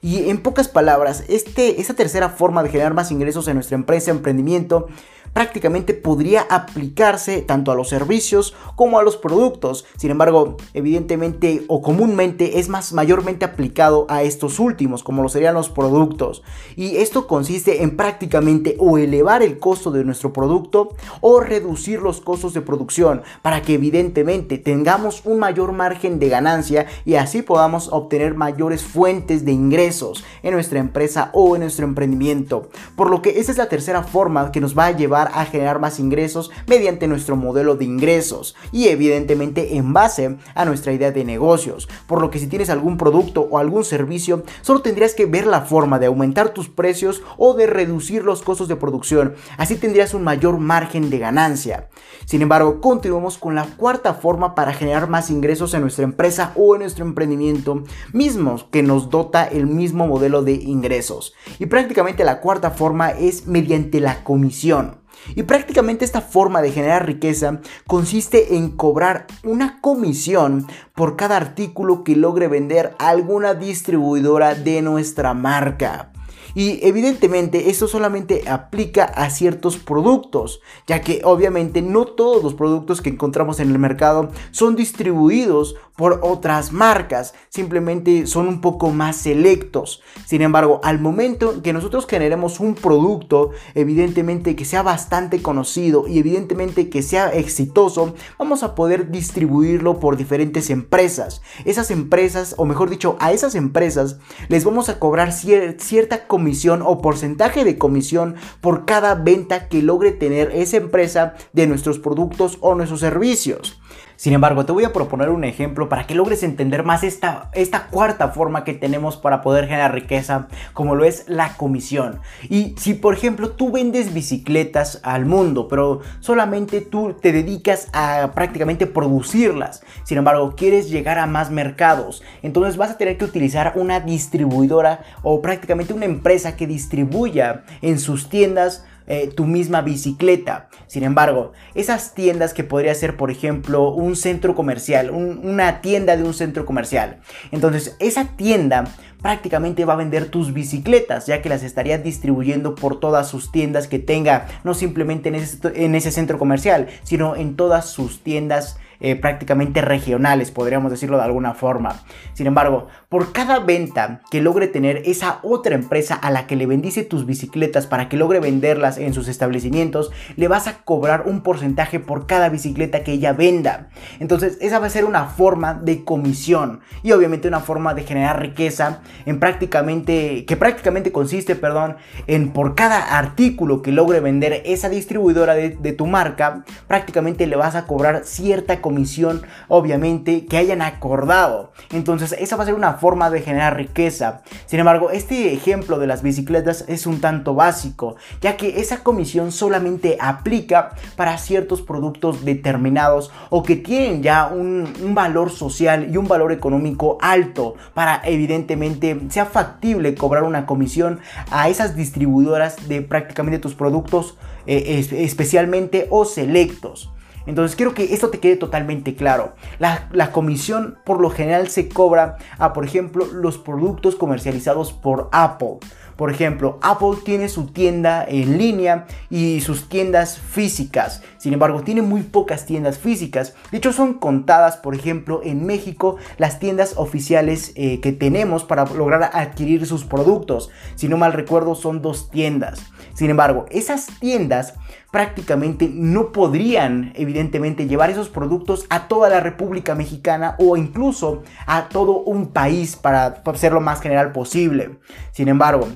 Y 0.00 0.30
en 0.30 0.42
pocas 0.42 0.68
palabras, 0.68 1.24
este, 1.28 1.80
esta 1.80 1.94
tercera 1.94 2.30
forma 2.30 2.62
de 2.62 2.70
generar 2.70 2.94
más 2.94 3.10
ingresos 3.10 3.48
en 3.48 3.54
nuestra 3.54 3.74
empresa, 3.74 4.12
emprendimiento, 4.12 4.86
prácticamente 5.32 5.94
podría 5.94 6.42
aplicarse 6.42 7.42
tanto 7.42 7.72
a 7.72 7.74
los 7.74 7.88
servicios 7.88 8.54
como 8.76 8.98
a 8.98 9.02
los 9.02 9.16
productos. 9.16 9.84
Sin 9.96 10.10
embargo, 10.10 10.56
evidentemente 10.74 11.64
o 11.68 11.82
comúnmente 11.82 12.58
es 12.58 12.68
más 12.68 12.92
mayormente 12.92 13.44
aplicado 13.44 14.06
a 14.08 14.22
estos 14.22 14.58
últimos, 14.58 15.02
como 15.02 15.22
lo 15.22 15.28
serían 15.28 15.54
los 15.54 15.68
productos. 15.68 16.42
Y 16.76 16.96
esto 16.96 17.26
consiste 17.26 17.82
en 17.82 17.96
prácticamente 17.96 18.76
o 18.78 18.98
elevar 18.98 19.42
el 19.42 19.58
costo 19.58 19.90
de 19.90 20.04
nuestro 20.04 20.32
producto 20.32 20.90
o 21.20 21.40
reducir 21.40 22.00
los 22.00 22.20
costos 22.20 22.54
de 22.54 22.60
producción 22.60 23.22
para 23.42 23.62
que 23.62 23.74
evidentemente 23.74 24.58
tengamos 24.58 25.22
un 25.24 25.38
mayor 25.38 25.72
margen 25.72 26.18
de 26.18 26.28
ganancia 26.28 26.86
y 27.04 27.14
así 27.14 27.42
podamos 27.42 27.88
obtener 27.92 28.34
mayores 28.34 28.82
fuentes 28.82 29.44
de 29.44 29.52
ingresos 29.52 30.24
en 30.42 30.54
nuestra 30.54 30.78
empresa 30.78 31.30
o 31.32 31.54
en 31.54 31.62
nuestro 31.62 31.86
emprendimiento. 31.86 32.68
Por 32.96 33.10
lo 33.10 33.22
que 33.22 33.40
esa 33.40 33.52
es 33.52 33.58
la 33.58 33.68
tercera 33.68 34.02
forma 34.02 34.52
que 34.52 34.60
nos 34.60 34.76
va 34.76 34.86
a 34.86 34.96
llevar 34.96 35.21
a 35.34 35.44
generar 35.44 35.78
más 35.78 35.98
ingresos 35.98 36.50
mediante 36.66 37.06
nuestro 37.06 37.36
modelo 37.36 37.76
de 37.76 37.84
ingresos 37.84 38.54
y 38.72 38.88
evidentemente 38.88 39.76
en 39.76 39.92
base 39.92 40.36
a 40.54 40.64
nuestra 40.64 40.92
idea 40.92 41.12
de 41.12 41.24
negocios. 41.24 41.88
Por 42.06 42.20
lo 42.20 42.30
que 42.30 42.38
si 42.38 42.46
tienes 42.46 42.70
algún 42.70 42.96
producto 42.96 43.48
o 43.50 43.58
algún 43.58 43.84
servicio, 43.84 44.42
solo 44.62 44.82
tendrías 44.82 45.14
que 45.14 45.26
ver 45.26 45.46
la 45.46 45.62
forma 45.62 45.98
de 45.98 46.06
aumentar 46.06 46.50
tus 46.50 46.68
precios 46.68 47.22
o 47.36 47.54
de 47.54 47.66
reducir 47.66 48.24
los 48.24 48.42
costos 48.42 48.68
de 48.68 48.76
producción. 48.76 49.34
Así 49.58 49.76
tendrías 49.76 50.14
un 50.14 50.24
mayor 50.24 50.58
margen 50.58 51.10
de 51.10 51.18
ganancia. 51.18 51.88
Sin 52.24 52.42
embargo, 52.42 52.80
continuamos 52.80 53.38
con 53.38 53.54
la 53.54 53.64
cuarta 53.64 54.14
forma 54.14 54.54
para 54.54 54.72
generar 54.72 55.08
más 55.08 55.30
ingresos 55.30 55.74
en 55.74 55.82
nuestra 55.82 56.04
empresa 56.04 56.52
o 56.56 56.74
en 56.74 56.82
nuestro 56.82 57.04
emprendimiento, 57.04 57.84
mismos 58.12 58.64
que 58.70 58.82
nos 58.82 59.10
dota 59.10 59.44
el 59.44 59.66
mismo 59.66 60.06
modelo 60.06 60.42
de 60.42 60.54
ingresos. 60.54 61.34
Y 61.58 61.66
prácticamente 61.66 62.24
la 62.24 62.40
cuarta 62.40 62.70
forma 62.70 63.10
es 63.10 63.46
mediante 63.46 64.00
la 64.00 64.24
comisión. 64.24 65.02
Y 65.34 65.44
prácticamente 65.44 66.04
esta 66.04 66.20
forma 66.20 66.62
de 66.62 66.72
generar 66.72 67.06
riqueza 67.06 67.60
consiste 67.86 68.56
en 68.56 68.70
cobrar 68.70 69.26
una 69.44 69.80
comisión 69.80 70.66
por 70.94 71.16
cada 71.16 71.36
artículo 71.36 72.04
que 72.04 72.16
logre 72.16 72.48
vender 72.48 72.94
alguna 72.98 73.54
distribuidora 73.54 74.54
de 74.54 74.82
nuestra 74.82 75.34
marca. 75.34 76.11
Y 76.54 76.86
evidentemente 76.86 77.70
esto 77.70 77.88
solamente 77.88 78.48
aplica 78.48 79.04
a 79.04 79.30
ciertos 79.30 79.76
productos, 79.78 80.60
ya 80.86 81.00
que 81.00 81.22
obviamente 81.24 81.82
no 81.82 82.04
todos 82.04 82.42
los 82.42 82.54
productos 82.54 83.00
que 83.00 83.10
encontramos 83.10 83.60
en 83.60 83.70
el 83.70 83.78
mercado 83.78 84.30
son 84.50 84.76
distribuidos 84.76 85.76
por 85.96 86.20
otras 86.22 86.72
marcas, 86.72 87.34
simplemente 87.48 88.26
son 88.26 88.48
un 88.48 88.60
poco 88.60 88.90
más 88.90 89.16
selectos. 89.16 90.02
Sin 90.26 90.42
embargo, 90.42 90.80
al 90.82 91.00
momento 91.00 91.62
que 91.62 91.72
nosotros 91.72 92.06
generemos 92.06 92.60
un 92.60 92.74
producto, 92.74 93.50
evidentemente 93.74 94.56
que 94.56 94.64
sea 94.64 94.82
bastante 94.82 95.42
conocido 95.42 96.08
y 96.08 96.18
evidentemente 96.18 96.88
que 96.88 97.02
sea 97.02 97.28
exitoso, 97.28 98.14
vamos 98.38 98.62
a 98.62 98.74
poder 98.74 99.10
distribuirlo 99.10 100.00
por 100.00 100.16
diferentes 100.16 100.70
empresas. 100.70 101.42
Esas 101.64 101.90
empresas, 101.90 102.54
o 102.56 102.64
mejor 102.64 102.90
dicho, 102.90 103.16
a 103.20 103.32
esas 103.32 103.54
empresas 103.54 104.18
les 104.48 104.64
vamos 104.64 104.88
a 104.88 104.98
cobrar 104.98 105.32
cierta 105.32 106.26
comisión 106.26 106.41
o 106.82 106.98
porcentaje 107.00 107.64
de 107.64 107.78
comisión 107.78 108.34
por 108.60 108.84
cada 108.84 109.14
venta 109.14 109.68
que 109.68 109.82
logre 109.82 110.12
tener 110.12 110.50
esa 110.52 110.76
empresa 110.76 111.34
de 111.52 111.66
nuestros 111.66 111.98
productos 111.98 112.58
o 112.60 112.74
nuestros 112.74 113.00
servicios. 113.00 113.80
Sin 114.22 114.34
embargo, 114.34 114.64
te 114.64 114.70
voy 114.70 114.84
a 114.84 114.92
proponer 114.92 115.30
un 115.30 115.42
ejemplo 115.42 115.88
para 115.88 116.06
que 116.06 116.14
logres 116.14 116.44
entender 116.44 116.84
más 116.84 117.02
esta, 117.02 117.50
esta 117.54 117.88
cuarta 117.88 118.28
forma 118.28 118.62
que 118.62 118.72
tenemos 118.72 119.16
para 119.16 119.42
poder 119.42 119.64
generar 119.64 119.92
riqueza, 119.92 120.46
como 120.74 120.94
lo 120.94 121.04
es 121.04 121.24
la 121.26 121.56
comisión. 121.56 122.20
Y 122.48 122.76
si, 122.78 122.94
por 122.94 123.14
ejemplo, 123.14 123.50
tú 123.50 123.72
vendes 123.72 124.14
bicicletas 124.14 125.00
al 125.02 125.26
mundo, 125.26 125.66
pero 125.66 126.02
solamente 126.20 126.82
tú 126.82 127.16
te 127.20 127.32
dedicas 127.32 127.88
a 127.92 128.30
prácticamente 128.32 128.86
producirlas, 128.86 129.82
sin 130.04 130.18
embargo, 130.18 130.54
quieres 130.56 130.88
llegar 130.88 131.18
a 131.18 131.26
más 131.26 131.50
mercados, 131.50 132.22
entonces 132.44 132.76
vas 132.76 132.92
a 132.92 132.98
tener 132.98 133.18
que 133.18 133.24
utilizar 133.24 133.72
una 133.74 133.98
distribuidora 133.98 135.00
o 135.24 135.42
prácticamente 135.42 135.94
una 135.94 136.04
empresa 136.04 136.54
que 136.54 136.68
distribuya 136.68 137.64
en 137.80 137.98
sus 137.98 138.28
tiendas 138.28 138.84
eh, 139.06 139.30
tu 139.34 139.44
misma 139.44 139.80
bicicleta. 139.80 140.68
Sin 140.86 141.02
embargo, 141.02 141.52
esas 141.74 142.14
tiendas 142.14 142.54
que 142.54 142.64
podría 142.64 142.94
ser, 142.94 143.16
por 143.16 143.30
ejemplo, 143.30 143.90
un 143.90 144.16
centro 144.16 144.54
comercial, 144.54 145.10
una 145.10 145.80
tienda 145.80 146.16
de 146.16 146.24
un 146.24 146.34
centro 146.34 146.66
comercial. 146.66 147.20
Entonces, 147.50 147.96
esa 147.98 148.36
tienda 148.36 148.84
prácticamente 149.22 149.84
va 149.84 149.94
a 149.94 149.96
vender 149.96 150.26
tus 150.26 150.52
bicicletas, 150.52 151.26
ya 151.26 151.40
que 151.40 151.48
las 151.48 151.62
estaría 151.62 151.98
distribuyendo 151.98 152.74
por 152.74 153.00
todas 153.00 153.28
sus 153.28 153.52
tiendas 153.52 153.86
que 153.86 153.98
tenga, 153.98 154.48
no 154.64 154.74
simplemente 154.74 155.28
en 155.28 155.36
ese, 155.36 155.58
en 155.74 155.94
ese 155.94 156.10
centro 156.10 156.38
comercial, 156.38 156.88
sino 157.04 157.36
en 157.36 157.56
todas 157.56 157.88
sus 157.88 158.22
tiendas 158.22 158.78
eh, 159.04 159.16
prácticamente 159.16 159.80
regionales, 159.80 160.52
podríamos 160.52 160.92
decirlo 160.92 161.16
de 161.16 161.24
alguna 161.24 161.54
forma. 161.54 162.00
Sin 162.34 162.46
embargo, 162.46 162.86
por 163.08 163.32
cada 163.32 163.58
venta 163.58 164.20
que 164.30 164.40
logre 164.40 164.68
tener 164.68 165.02
esa 165.06 165.40
otra 165.42 165.74
empresa 165.74 166.14
a 166.14 166.30
la 166.30 166.46
que 166.46 166.54
le 166.54 166.66
bendice 166.66 167.02
tus 167.02 167.26
bicicletas 167.26 167.88
para 167.88 168.08
que 168.08 168.16
logre 168.16 168.38
venderlas 168.38 168.98
en 168.98 169.12
sus 169.12 169.26
establecimientos, 169.26 170.12
le 170.36 170.46
vas 170.46 170.68
a 170.68 170.84
cobrar 170.84 171.24
un 171.26 171.42
porcentaje 171.42 171.98
por 171.98 172.28
cada 172.28 172.48
bicicleta 172.48 173.02
que 173.02 173.10
ella 173.10 173.32
venda. 173.32 173.88
Entonces, 174.20 174.56
esa 174.60 174.78
va 174.78 174.86
a 174.86 174.90
ser 174.90 175.04
una 175.04 175.24
forma 175.24 175.74
de 175.74 176.04
comisión 176.04 176.78
y 177.02 177.10
obviamente 177.10 177.48
una 177.48 177.58
forma 177.58 177.94
de 177.94 178.04
generar 178.04 178.40
riqueza 178.40 179.00
en 179.26 179.40
prácticamente 179.40 180.44
que 180.44 180.56
prácticamente 180.56 181.10
consiste, 181.10 181.56
perdón, 181.56 181.96
en 182.28 182.52
por 182.52 182.76
cada 182.76 183.18
artículo 183.18 183.82
que 183.82 183.90
logre 183.90 184.20
vender 184.20 184.62
esa 184.64 184.88
distribuidora 184.88 185.54
de, 185.54 185.70
de 185.70 185.92
tu 185.92 186.06
marca, 186.06 186.64
prácticamente 186.86 187.48
le 187.48 187.56
vas 187.56 187.74
a 187.74 187.88
cobrar 187.88 188.22
cierta 188.24 188.80
comisión 188.80 188.91
comisión, 188.92 189.42
obviamente, 189.68 190.44
que 190.44 190.58
hayan 190.58 190.82
acordado. 190.82 191.72
Entonces, 191.92 192.36
esa 192.38 192.56
va 192.56 192.64
a 192.64 192.66
ser 192.66 192.74
una 192.74 192.94
forma 192.94 193.30
de 193.30 193.40
generar 193.40 193.74
riqueza. 193.74 194.42
Sin 194.66 194.80
embargo, 194.80 195.10
este 195.10 195.54
ejemplo 195.54 195.98
de 195.98 196.06
las 196.06 196.22
bicicletas 196.22 196.84
es 196.88 197.06
un 197.06 197.22
tanto 197.22 197.54
básico, 197.54 198.16
ya 198.42 198.58
que 198.58 198.80
esa 198.80 199.02
comisión 199.02 199.50
solamente 199.50 200.18
aplica 200.20 200.90
para 201.16 201.38
ciertos 201.38 201.80
productos 201.80 202.44
determinados 202.44 203.32
o 203.48 203.62
que 203.62 203.76
tienen 203.76 204.22
ya 204.22 204.48
un, 204.48 204.82
valor 205.14 205.50
social 205.50 206.08
y 206.12 206.16
un 206.16 206.28
valor 206.28 206.52
económico 206.52 207.16
alto 207.20 207.74
para 207.94 208.20
evidentemente 208.24 209.20
sea 209.28 209.46
factible 209.46 210.14
cobrar 210.14 210.42
una 210.42 210.66
comisión 210.66 211.20
a 211.50 211.68
esas 211.68 211.96
distribuidoras 211.96 212.88
de 212.88 213.02
prácticamente 213.02 213.58
tus 213.58 213.74
productos 213.74 214.36
eh, 214.66 215.06
especialmente 215.12 216.06
o 216.10 216.24
selectos. 216.24 217.10
Entonces 217.46 217.76
quiero 217.76 217.94
que 217.94 218.14
esto 218.14 218.30
te 218.30 218.40
quede 218.40 218.56
totalmente 218.56 219.14
claro. 219.14 219.54
La, 219.78 220.32
comisión 220.32 220.98
por 221.04 221.20
lo 221.20 221.30
general 221.30 221.68
se 221.68 221.88
cobra 221.88 222.36
a, 222.58 222.72
por 222.72 222.84
ejemplo, 222.84 223.26
los 223.26 223.58
productos 223.58 224.16
comercializados 224.16 224.92
por 224.92 225.28
Apple. 225.32 225.78
Por 226.16 226.30
ejemplo, 226.30 226.78
Apple 226.82 227.18
tiene 227.24 227.48
su 227.48 227.66
tienda 227.66 228.24
en 228.26 228.58
línea 228.58 229.06
y 229.30 229.60
sus 229.60 229.88
tiendas 229.88 230.38
físicas. 230.38 231.22
Sin 231.38 231.52
embargo, 231.52 231.82
tiene 231.82 232.02
muy 232.02 232.22
pocas 232.22 232.66
tiendas 232.66 232.98
físicas. 232.98 233.54
De 233.70 233.78
hecho, 233.78 233.92
son 233.92 234.14
contadas, 234.14 234.76
por 234.76 234.94
ejemplo, 234.94 235.40
en 235.42 235.66
México 235.66 236.16
las 236.38 236.58
tiendas 236.58 236.94
oficiales 236.96 237.72
eh, 237.74 238.00
que 238.00 238.12
tenemos 238.12 238.64
para 238.64 238.84
lograr 238.84 239.30
adquirir 239.32 239.86
sus 239.86 240.04
productos. 240.04 240.70
Si 240.94 241.08
no 241.08 241.16
mal 241.16 241.32
recuerdo, 241.32 241.74
son 241.74 242.02
dos 242.02 242.30
tiendas. 242.30 242.80
Sin 243.14 243.30
embargo, 243.30 243.66
esas 243.70 244.06
tiendas 244.20 244.74
prácticamente 245.10 245.90
no 245.92 246.32
podrían 246.32 247.12
evidentemente 247.14 247.86
llevar 247.86 248.10
esos 248.10 248.28
productos 248.28 248.86
a 248.88 249.08
toda 249.08 249.28
la 249.28 249.40
República 249.40 249.94
Mexicana 249.94 250.56
o 250.58 250.76
incluso 250.76 251.42
a 251.66 251.88
todo 251.88 252.18
un 252.18 252.48
país 252.48 252.96
para 252.96 253.42
ser 253.54 253.72
lo 253.72 253.80
más 253.80 254.00
general 254.00 254.32
posible. 254.32 254.98
Sin 255.32 255.48
embargo, 255.48 255.88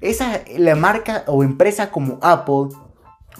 esa 0.00 0.40
la 0.58 0.74
marca 0.74 1.24
o 1.26 1.42
empresa 1.44 1.90
como 1.90 2.18
Apple 2.20 2.76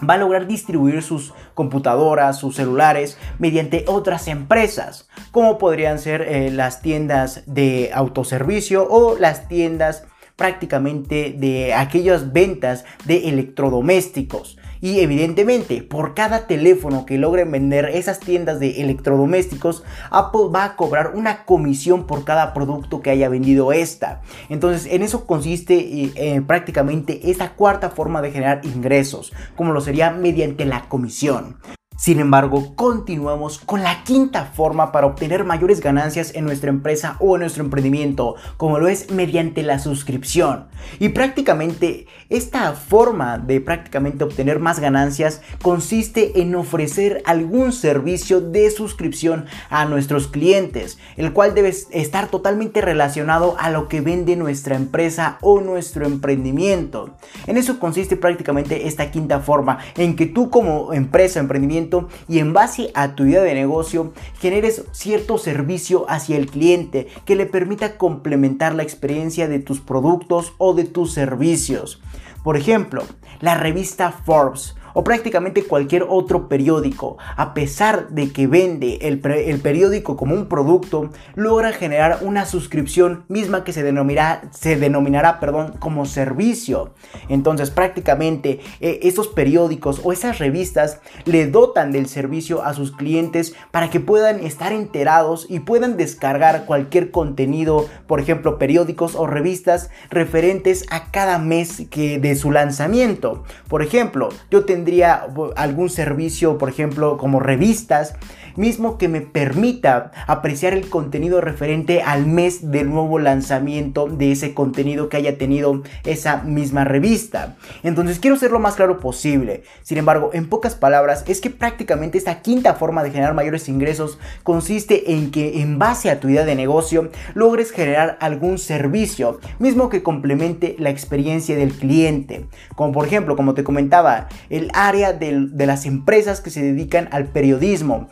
va 0.09 0.14
a 0.14 0.19
lograr 0.19 0.47
distribuir 0.47 1.03
sus 1.03 1.35
computadoras, 1.55 2.38
sus 2.38 2.57
celulares 2.57 3.19
mediante 3.38 3.85
otras 3.87 4.29
empresas, 4.29 5.09
como 5.31 5.59
podrían 5.59 5.99
ser 5.99 6.23
eh, 6.23 6.50
las 6.50 6.83
tiendas 6.83 7.43
de 7.47 7.91
autoservicio 7.95 8.87
o 8.88 9.19
las 9.19 9.49
tiendas 9.49 10.05
prácticamente 10.37 11.35
de 11.37 11.75
aquellas 11.75 12.33
ventas 12.33 12.85
de 13.05 13.29
electrodomésticos. 13.29 14.59
Y 14.81 15.00
evidentemente, 15.00 15.83
por 15.83 16.14
cada 16.14 16.47
teléfono 16.47 17.07
que 17.07 17.17
logren 17.17 17.50
vender 17.50 17.87
esas 17.87 18.21
tiendas 18.21 18.61
de 18.61 18.83
electrodomésticos, 18.83 19.83
Apple 20.11 20.49
va 20.55 20.64
a 20.64 20.76
cobrar 20.76 21.12
una 21.14 21.47
comisión 21.47 22.07
por 22.07 22.25
cada 22.25 22.53
producto 22.53 23.00
que 23.00 23.09
haya 23.09 23.31
vendido 23.31 23.73
esta. 23.73 24.21
Entonces, 24.50 24.93
en 24.93 25.03
eso 25.03 25.26
consiste 25.26 25.75
eh, 25.75 26.12
eh, 26.17 26.43
prácticamente 26.43 27.31
esta 27.31 27.55
cuarta 27.55 27.88
forma 27.88 28.21
de 28.21 28.33
generar 28.33 28.61
ingresos, 28.64 29.33
como 29.57 29.73
lo 29.73 29.81
sería 29.81 30.11
mediante 30.11 30.67
la 30.67 30.83
comisión. 30.88 31.57
Sin 31.97 32.19
embargo, 32.19 32.75
continuamos 32.75 33.59
con 33.59 33.85
la 33.85 34.03
quinta 34.03 34.47
forma 34.47 34.91
para 34.91 35.07
obtener 35.07 35.45
mayores 35.45 35.81
ganancias 35.81 36.35
en 36.35 36.45
nuestra 36.45 36.69
empresa 36.69 37.17
o 37.21 37.37
en 37.37 37.43
nuestro 37.43 37.63
emprendimiento, 37.63 38.35
como 38.57 38.81
lo 38.81 38.89
es 38.89 39.13
mediante 39.13 39.63
la 39.63 39.79
suscripción. 39.79 40.67
Y 40.99 41.11
prácticamente 41.11 42.09
esta 42.31 42.73
forma 42.73 43.39
de 43.39 43.61
prácticamente 43.61 44.25
obtener 44.25 44.59
más 44.59 44.81
ganancias 44.81 45.41
consiste 45.63 46.41
en 46.41 46.57
ofrecer 46.57 47.23
algún 47.27 47.73
servicio 47.73 48.41
de 48.41 48.73
suscripción 48.73 49.47
a 49.71 49.85
nuestros 49.85 50.27
clientes, 50.27 50.99
el 51.17 51.33
cual 51.33 51.55
debe 51.55 51.69
estar 51.69 52.27
totalmente 52.27 52.81
relacionado 52.81 53.55
a 53.61 53.71
lo 53.71 53.87
que 53.87 54.01
vende 54.01 54.35
nuestra 54.35 54.75
empresa 54.75 55.39
o 55.43 55.61
nuestro 55.61 56.07
emprendimiento. 56.07 57.15
En 57.47 57.57
eso 57.57 57.79
consiste 57.79 58.17
prácticamente 58.17 58.89
esta 58.89 59.13
quinta 59.13 59.39
forma, 59.39 59.79
en 59.97 60.17
que 60.17 60.27
tú 60.27 60.51
como 60.51 60.93
empresa 60.93 61.39
o 61.39 61.43
emprendimiento 61.43 61.84
y 62.29 62.38
en 62.38 62.53
base 62.53 62.91
a 62.95 63.14
tu 63.14 63.25
idea 63.25 63.43
de 63.43 63.55
negocio 63.55 64.12
generes 64.41 64.85
cierto 64.93 65.38
servicio 65.38 66.07
hacia 66.09 66.37
el 66.37 66.50
cliente 66.50 67.09
que 67.25 67.37
le 67.37 67.47
permita 67.47 67.97
complementar 67.97 68.75
la 68.75 68.83
experiencia 68.83 69.49
de 69.49 69.59
tus 69.59 69.81
productos 69.81 70.55
o 70.59 70.75
de 70.75 70.85
tus 70.85 71.12
servicios. 71.12 72.00
Por 72.43 72.57
ejemplo, 72.57 73.05
la 73.41 73.55
revista 73.55 74.12
Forbes 74.12 74.75
o 74.95 75.05
prácticamente 75.05 75.65
cualquier 75.65 76.07
otro 76.09 76.49
periódico, 76.49 77.19
a 77.37 77.53
pesar 77.53 78.09
de 78.09 78.33
que 78.33 78.47
vende 78.47 78.99
el, 79.03 79.21
periódico 79.21 80.17
como 80.17 80.35
un 80.35 80.47
producto, 80.47 81.11
logra 81.35 81.73
generar 81.73 82.21
una 82.23 82.47
suscripción 82.47 83.25
misma 83.29 83.65
que 83.65 83.73
se 83.73 83.83
denominará, 83.83 84.43
se 84.53 84.77
denominará 84.77 85.41
perdón, 85.41 85.75
como 85.79 86.07
servicio. 86.07 86.95
Entonces 87.29 87.71
prácticamente 87.71 88.61
eh, 88.81 89.01
esos 89.03 89.29
periódicos 89.29 90.01
o 90.05 90.13
esas 90.13 90.39
revistas 90.39 91.01
le 91.25 91.47
dotan 91.47 91.93
del 91.93 92.07
servicio 92.07 92.65
a 92.65 92.73
sus 92.73 92.93
clientes 92.93 93.55
para 93.71 93.91
que 93.91 94.01
puedan 94.01 94.41
estar 94.41 94.73
enterados 94.73 95.47
y 95.49 95.61
puedan 95.61 95.97
descargar 95.97 96.65
cualquier 96.67 97.11
contenido, 97.11 97.89
por 98.07 98.21
ejemplo 98.21 98.59
periódicos 98.59 99.17
o 99.17 99.27
revistas 99.27 99.91
referentes 100.11 100.87
a 100.91 101.11
cada 101.11 101.39
mes 101.39 101.83
que 101.91 102.19
de 102.19 102.37
su 102.37 102.53
lanzamiento. 102.53 103.43
Por 103.69 103.83
ejemplo, 103.83 104.29
yo 104.51 104.65
tendría 104.65 104.84
tendría 104.85 105.26
algún 105.57 105.88
servicio, 105.88 106.59
por 106.59 106.69
ejemplo, 106.69 107.17
como 107.17 107.41
revistas 107.41 108.14
mismo 108.56 108.99
que 108.99 109.08
me 109.08 109.20
permita 109.20 110.12
apreciar 110.26 110.73
el 110.75 110.88
contenido 110.88 111.40
referente 111.40 112.02
al 112.02 112.26
mes 112.26 112.70
del 112.70 112.90
nuevo 112.90 113.18
lanzamiento 113.18 114.06
de 114.06 114.32
ese 114.32 114.54
contenido 114.54 115.08
que 115.08 115.16
haya 115.16 115.38
tenido 115.38 115.82
esa 116.04 116.42
misma 116.42 116.84
revista. 116.84 117.56
Entonces 117.82 118.18
quiero 118.18 118.37
ser 118.37 118.50
lo 118.50 118.61
más 118.61 118.75
claro 118.76 119.00
posible. 119.00 119.62
Sin 119.82 119.99
embargo, 119.99 120.30
en 120.32 120.49
pocas 120.49 120.75
palabras, 120.75 121.25
es 121.26 121.40
que 121.40 121.50
prácticamente 121.50 122.18
esta 122.18 122.42
quinta 122.42 122.75
forma 122.75 123.02
de 123.02 123.11
generar 123.11 123.34
mayores 123.34 123.68
ingresos 123.68 124.18
consiste 124.42 125.12
en 125.12 125.30
que 125.30 125.61
en 125.61 125.78
base 125.78 126.11
a 126.11 126.20
tu 126.20 126.28
idea 126.28 126.44
de 126.44 126.54
negocio 126.54 127.11
logres 127.34 127.70
generar 127.70 128.16
algún 128.20 128.58
servicio, 128.58 129.40
mismo 129.58 129.88
que 129.88 130.02
complemente 130.02 130.76
la 130.78 130.90
experiencia 130.90 131.56
del 131.56 131.73
cliente. 131.73 132.46
Como 132.75 132.92
por 132.92 133.06
ejemplo, 133.06 133.37
como 133.37 133.54
te 133.54 133.64
comentaba, 133.64 134.28
el 134.50 134.70
área 134.75 135.12
de, 135.12 135.49
las 135.64 135.87
empresas 135.87 136.40
que 136.40 136.50
se 136.50 136.62
dedican 136.62 137.08
al 137.11 137.26
periodismo 137.26 138.08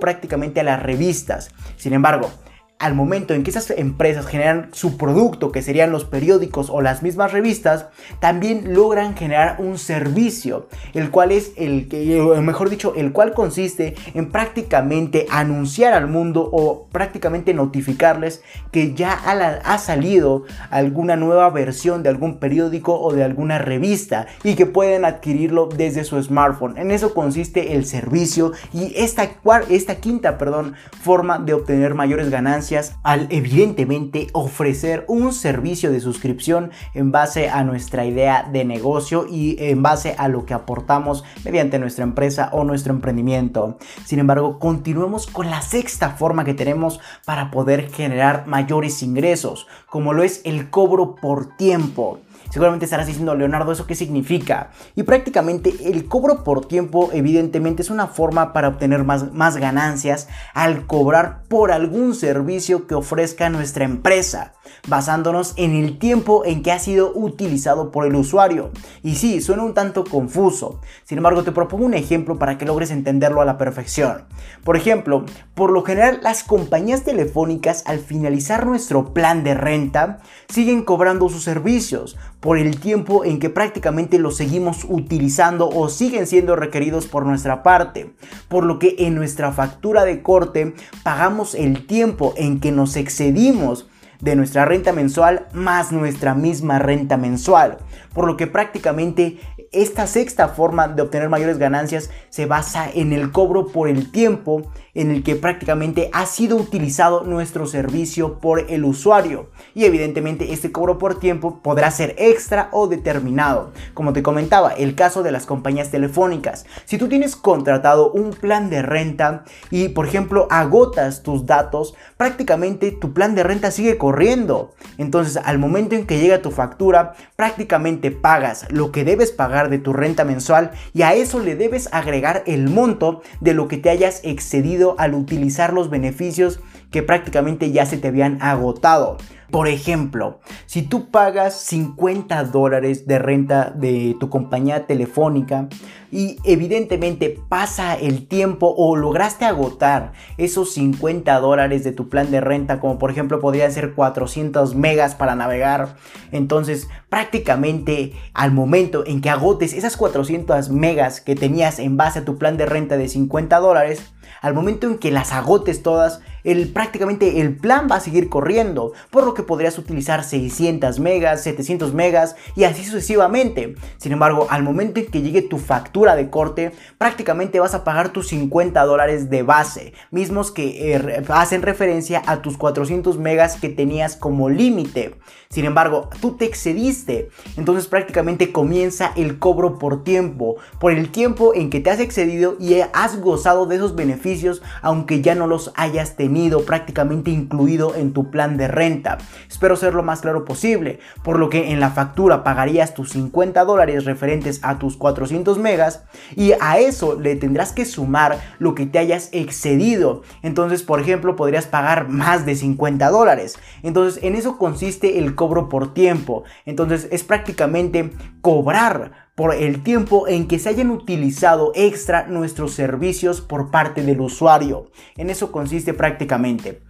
prácticamente 0.00 0.60
a 0.60 0.64
las 0.64 0.82
revistas. 0.82 1.50
Sin 1.76 1.92
embargo, 1.92 2.30
al 2.78 2.94
momento 2.94 3.34
en 3.34 3.44
que 3.44 3.50
esas 3.50 3.70
empresas 3.70 4.26
generan 4.26 4.68
su 4.72 4.96
producto, 4.96 5.52
que 5.52 5.62
serían 5.62 5.92
los 5.92 6.04
periódicos 6.04 6.70
o 6.70 6.82
las 6.82 7.02
mismas 7.02 7.32
revistas, 7.32 7.86
también 8.18 8.74
logran 8.74 9.16
generar 9.16 9.56
un 9.58 9.78
servicio, 9.78 10.68
el 10.92 11.10
cual 11.10 11.30
es 11.30 11.52
el 11.56 11.88
que, 11.88 12.20
mejor 12.42 12.70
dicho, 12.70 12.92
el 12.96 13.12
cual 13.12 13.32
consiste 13.32 13.94
en 14.12 14.30
prácticamente 14.30 15.26
anunciar 15.30 15.94
al 15.94 16.08
mundo 16.08 16.48
o 16.52 16.88
prácticamente 16.90 17.54
notificarles 17.54 18.42
que 18.72 18.92
ya 18.94 19.12
ha, 19.12 19.78
salido 19.78 20.44
alguna 20.70 21.16
nueva 21.16 21.50
versión 21.50 22.02
de 22.02 22.08
algún 22.08 22.38
periódico 22.38 23.00
o 23.00 23.12
de 23.12 23.24
alguna 23.24 23.58
revista 23.58 24.26
y 24.42 24.54
que 24.54 24.66
pueden 24.66 25.04
adquirirlo 25.04 25.68
desde 25.68 26.04
su 26.04 26.20
smartphone. 26.22 26.76
En 26.76 26.90
eso 26.90 27.14
consiste 27.14 27.74
el 27.74 27.86
servicio 27.86 28.52
y 28.72 28.92
esta, 28.96 29.28
esta 29.68 29.96
quinta 29.96 30.38
perdón, 30.38 30.74
forma 31.02 31.38
de 31.38 31.54
obtener 31.54 31.94
mayores 31.94 32.30
ganancias 32.30 32.63
al 33.02 33.26
evidentemente 33.30 34.28
ofrecer 34.32 35.04
un 35.08 35.32
servicio 35.32 35.92
de 35.92 36.00
suscripción 36.00 36.70
en 36.94 37.12
base 37.12 37.50
a 37.50 37.62
nuestra 37.64 38.06
idea 38.06 38.48
de 38.50 38.64
negocio 38.64 39.26
y 39.28 39.56
en 39.58 39.82
base 39.82 40.14
a 40.18 40.28
lo 40.28 40.46
que 40.46 40.54
aportamos 40.54 41.24
mediante 41.44 41.78
nuestra 41.78 42.04
empresa 42.04 42.48
o 42.52 42.64
nuestro 42.64 42.94
emprendimiento. 42.94 43.78
Sin 44.04 44.18
embargo, 44.18 44.58
continuemos 44.58 45.26
con 45.26 45.50
la 45.50 45.60
sexta 45.60 46.10
forma 46.10 46.44
que 46.44 46.54
tenemos 46.54 47.00
para 47.24 47.50
poder 47.50 47.90
generar 47.90 48.46
mayores 48.46 49.02
ingresos, 49.02 49.66
como 49.86 50.12
lo 50.12 50.22
es 50.22 50.40
el 50.44 50.70
cobro 50.70 51.14
por 51.16 51.56
tiempo. 51.56 52.20
Seguramente 52.54 52.84
estarás 52.84 53.08
diciendo, 53.08 53.34
Leonardo, 53.34 53.72
¿eso 53.72 53.84
qué 53.84 53.96
significa? 53.96 54.70
Y 54.94 55.02
prácticamente 55.02 55.74
el 55.90 56.06
cobro 56.06 56.44
por 56.44 56.66
tiempo 56.66 57.10
evidentemente 57.12 57.82
es 57.82 57.90
una 57.90 58.06
forma 58.06 58.52
para 58.52 58.68
obtener 58.68 59.02
más, 59.02 59.32
más 59.32 59.56
ganancias 59.56 60.28
al 60.54 60.86
cobrar 60.86 61.42
por 61.48 61.72
algún 61.72 62.14
servicio 62.14 62.86
que 62.86 62.94
ofrezca 62.94 63.50
nuestra 63.50 63.84
empresa, 63.84 64.52
basándonos 64.86 65.54
en 65.56 65.74
el 65.74 65.98
tiempo 65.98 66.44
en 66.44 66.62
que 66.62 66.70
ha 66.70 66.78
sido 66.78 67.10
utilizado 67.16 67.90
por 67.90 68.06
el 68.06 68.14
usuario. 68.14 68.70
Y 69.02 69.16
sí, 69.16 69.40
suena 69.40 69.64
un 69.64 69.74
tanto 69.74 70.04
confuso. 70.04 70.80
Sin 71.02 71.18
embargo, 71.18 71.42
te 71.42 71.50
propongo 71.50 71.86
un 71.86 71.94
ejemplo 71.94 72.38
para 72.38 72.56
que 72.56 72.66
logres 72.66 72.92
entenderlo 72.92 73.40
a 73.40 73.46
la 73.46 73.58
perfección. 73.58 74.26
Por 74.62 74.76
ejemplo, 74.76 75.24
por 75.56 75.72
lo 75.72 75.82
general 75.82 76.20
las 76.22 76.44
compañías 76.44 77.02
telefónicas 77.02 77.82
al 77.84 77.98
finalizar 77.98 78.64
nuestro 78.64 79.12
plan 79.12 79.42
de 79.42 79.54
renta 79.54 80.20
siguen 80.48 80.84
cobrando 80.84 81.28
sus 81.28 81.42
servicios 81.42 82.16
por 82.44 82.58
el 82.58 82.78
tiempo 82.78 83.24
en 83.24 83.38
que 83.40 83.48
prácticamente 83.48 84.18
los 84.18 84.36
seguimos 84.36 84.84
utilizando 84.86 85.66
o 85.66 85.88
siguen 85.88 86.26
siendo 86.26 86.56
requeridos 86.56 87.06
por 87.06 87.24
nuestra 87.24 87.62
parte. 87.62 88.12
Por 88.48 88.64
lo 88.64 88.78
que 88.78 88.96
en 88.98 89.14
nuestra 89.14 89.50
factura 89.50 90.04
de 90.04 90.20
corte 90.20 90.74
pagamos 91.02 91.54
el 91.54 91.86
tiempo 91.86 92.34
en 92.36 92.60
que 92.60 92.70
nos 92.70 92.96
excedimos 92.96 93.88
de 94.20 94.36
nuestra 94.36 94.66
renta 94.66 94.92
mensual 94.92 95.46
más 95.54 95.90
nuestra 95.90 96.34
misma 96.34 96.78
renta 96.78 97.16
mensual. 97.16 97.78
Por 98.12 98.26
lo 98.26 98.36
que 98.36 98.46
prácticamente 98.46 99.38
esta 99.74 100.06
sexta 100.06 100.48
forma 100.48 100.88
de 100.88 101.02
obtener 101.02 101.28
mayores 101.28 101.58
ganancias 101.58 102.10
se 102.30 102.46
basa 102.46 102.88
en 102.92 103.12
el 103.12 103.32
cobro 103.32 103.66
por 103.66 103.88
el 103.88 104.10
tiempo 104.10 104.62
en 104.94 105.10
el 105.10 105.22
que 105.24 105.34
prácticamente 105.36 106.08
ha 106.12 106.24
sido 106.26 106.56
utilizado 106.56 107.24
nuestro 107.24 107.66
servicio 107.66 108.38
por 108.38 108.70
el 108.70 108.84
usuario. 108.84 109.50
Y 109.74 109.84
evidentemente 109.84 110.52
este 110.52 110.72
cobro 110.72 110.98
por 110.98 111.18
tiempo 111.18 111.60
podrá 111.62 111.90
ser 111.90 112.14
extra 112.16 112.68
o 112.72 112.86
determinado. 112.86 113.72
Como 113.92 114.12
te 114.12 114.22
comentaba, 114.22 114.70
el 114.70 114.94
caso 114.94 115.22
de 115.22 115.32
las 115.32 115.46
compañías 115.46 115.90
telefónicas. 115.90 116.64
Si 116.84 116.96
tú 116.96 117.08
tienes 117.08 117.34
contratado 117.36 118.12
un 118.12 118.30
plan 118.30 118.70
de 118.70 118.82
renta 118.82 119.44
y 119.70 119.88
por 119.88 120.06
ejemplo 120.06 120.46
agotas 120.50 121.22
tus 121.22 121.46
datos, 121.46 121.94
prácticamente 122.16 122.92
tu 122.92 123.12
plan 123.12 123.34
de 123.34 123.42
renta 123.42 123.70
sigue 123.70 123.98
corriendo. 123.98 124.74
Entonces 124.98 125.36
al 125.44 125.58
momento 125.58 125.96
en 125.96 126.06
que 126.06 126.20
llega 126.20 126.42
tu 126.42 126.52
factura, 126.52 127.14
prácticamente 127.36 128.12
pagas 128.12 128.66
lo 128.70 128.92
que 128.92 129.04
debes 129.04 129.32
pagar 129.32 129.63
de 129.68 129.78
tu 129.78 129.92
renta 129.92 130.24
mensual 130.24 130.70
y 130.92 131.02
a 131.02 131.14
eso 131.14 131.40
le 131.40 131.56
debes 131.56 131.88
agregar 131.92 132.42
el 132.46 132.68
monto 132.68 133.22
de 133.40 133.54
lo 133.54 133.68
que 133.68 133.78
te 133.78 133.90
hayas 133.90 134.20
excedido 134.24 134.96
al 134.98 135.14
utilizar 135.14 135.72
los 135.72 135.90
beneficios 135.90 136.60
que 136.94 137.02
prácticamente 137.02 137.72
ya 137.72 137.86
se 137.86 137.98
te 137.98 138.06
habían 138.06 138.40
agotado. 138.40 139.16
Por 139.50 139.66
ejemplo, 139.66 140.38
si 140.66 140.82
tú 140.82 141.10
pagas 141.10 141.54
50 141.62 142.44
dólares 142.44 143.08
de 143.08 143.18
renta 143.18 143.72
de 143.74 144.16
tu 144.20 144.30
compañía 144.30 144.86
telefónica 144.86 145.68
y 146.12 146.36
evidentemente 146.44 147.36
pasa 147.48 147.96
el 147.96 148.28
tiempo 148.28 148.72
o 148.76 148.94
lograste 148.94 149.44
agotar 149.44 150.12
esos 150.38 150.72
50 150.74 151.36
dólares 151.40 151.82
de 151.82 151.90
tu 151.90 152.08
plan 152.08 152.30
de 152.30 152.40
renta, 152.40 152.78
como 152.78 152.96
por 152.96 153.10
ejemplo 153.10 153.40
podrían 153.40 153.72
ser 153.72 153.94
400 153.94 154.76
megas 154.76 155.16
para 155.16 155.34
navegar, 155.34 155.96
entonces 156.30 156.88
prácticamente 157.08 158.12
al 158.34 158.52
momento 158.52 159.04
en 159.04 159.20
que 159.20 159.30
agotes 159.30 159.72
esas 159.72 159.96
400 159.96 160.70
megas 160.70 161.20
que 161.20 161.34
tenías 161.34 161.80
en 161.80 161.96
base 161.96 162.20
a 162.20 162.24
tu 162.24 162.38
plan 162.38 162.56
de 162.56 162.66
renta 162.66 162.96
de 162.96 163.08
50 163.08 163.58
dólares, 163.58 164.12
Al 164.40 164.52
momento 164.52 164.86
en 164.86 164.98
que 164.98 165.10
las 165.10 165.32
agotes 165.32 165.82
todas, 165.82 166.20
el, 166.44 166.68
prácticamente 166.68 167.40
el 167.40 167.56
plan 167.56 167.88
va 167.90 167.96
a 167.96 168.00
seguir 168.00 168.28
corriendo, 168.28 168.92
por 169.10 169.24
lo 169.24 169.34
que 169.34 169.42
podrías 169.42 169.78
utilizar 169.78 170.24
600 170.24 171.00
megas, 171.00 171.42
700 171.42 171.94
megas 171.94 172.36
y 172.54 172.64
así 172.64 172.84
sucesivamente. 172.84 173.74
Sin 173.96 174.12
embargo, 174.12 174.46
al 174.50 174.62
momento 174.62 175.00
en 175.00 175.06
que 175.06 175.22
llegue 175.22 175.42
tu 175.42 175.58
factura 175.58 176.16
de 176.16 176.30
corte, 176.30 176.72
prácticamente 176.98 177.60
vas 177.60 177.74
a 177.74 177.84
pagar 177.84 178.10
tus 178.10 178.28
50 178.28 178.84
dólares 178.84 179.30
de 179.30 179.42
base, 179.42 179.94
mismos 180.10 180.52
que 180.52 180.94
eh, 180.94 181.24
hacen 181.28 181.62
referencia 181.62 182.22
a 182.26 182.42
tus 182.42 182.56
400 182.56 183.18
megas 183.18 183.56
que 183.56 183.68
tenías 183.68 184.16
como 184.16 184.50
límite. 184.50 185.16
Sin 185.48 185.64
embargo, 185.64 186.10
tú 186.20 186.36
te 186.36 186.44
excediste, 186.44 187.30
entonces 187.56 187.86
prácticamente 187.86 188.52
comienza 188.52 189.12
el 189.16 189.38
cobro 189.38 189.78
por 189.78 190.04
tiempo, 190.04 190.56
por 190.80 190.92
el 190.92 191.10
tiempo 191.10 191.54
en 191.54 191.70
que 191.70 191.80
te 191.80 191.90
has 191.90 192.00
excedido 192.00 192.56
y 192.58 192.80
has 192.92 193.20
gozado 193.20 193.66
de 193.66 193.76
esos 193.76 193.94
beneficios 193.94 194.62
aunque 194.82 195.22
ya 195.22 195.34
no 195.34 195.46
los 195.46 195.72
hayas 195.76 196.16
tenido 196.16 196.33
prácticamente 196.64 197.30
incluido 197.30 197.94
en 197.94 198.12
tu 198.12 198.30
plan 198.30 198.56
de 198.56 198.68
renta. 198.68 199.18
Espero 199.48 199.76
ser 199.76 199.94
lo 199.94 200.02
más 200.02 200.20
claro 200.20 200.44
posible, 200.44 200.98
por 201.22 201.38
lo 201.38 201.48
que 201.48 201.70
en 201.72 201.80
la 201.80 201.90
factura 201.90 202.44
pagarías 202.44 202.94
tus 202.94 203.10
50 203.10 203.64
dólares 203.64 204.04
referentes 204.04 204.60
a 204.62 204.78
tus 204.78 204.96
400 204.96 205.58
megas 205.58 206.04
y 206.36 206.52
a 206.60 206.78
eso 206.78 207.18
le 207.18 207.36
tendrás 207.36 207.72
que 207.72 207.84
sumar 207.84 208.38
lo 208.58 208.74
que 208.74 208.86
te 208.86 208.98
hayas 208.98 209.28
excedido. 209.32 210.22
Entonces, 210.42 210.82
por 210.82 211.00
ejemplo, 211.00 211.36
podrías 211.36 211.66
pagar 211.66 212.08
más 212.08 212.44
de 212.46 212.56
50 212.56 213.10
dólares. 213.10 213.58
Entonces, 213.82 214.22
en 214.22 214.34
eso 214.34 214.58
consiste 214.58 215.18
el 215.18 215.34
cobro 215.34 215.68
por 215.68 215.94
tiempo. 215.94 216.44
Entonces, 216.66 217.08
es 217.10 217.22
prácticamente 217.24 218.10
cobrar 218.40 219.23
por 219.34 219.54
el 219.54 219.82
tiempo 219.82 220.28
en 220.28 220.46
que 220.46 220.58
se 220.58 220.68
hayan 220.68 220.90
utilizado 220.90 221.72
extra 221.74 222.26
nuestros 222.26 222.72
servicios 222.72 223.40
por 223.40 223.70
parte 223.70 224.02
del 224.02 224.20
usuario. 224.20 224.90
En 225.16 225.30
eso 225.30 225.50
consiste 225.50 225.92
prácticamente. 225.92 226.80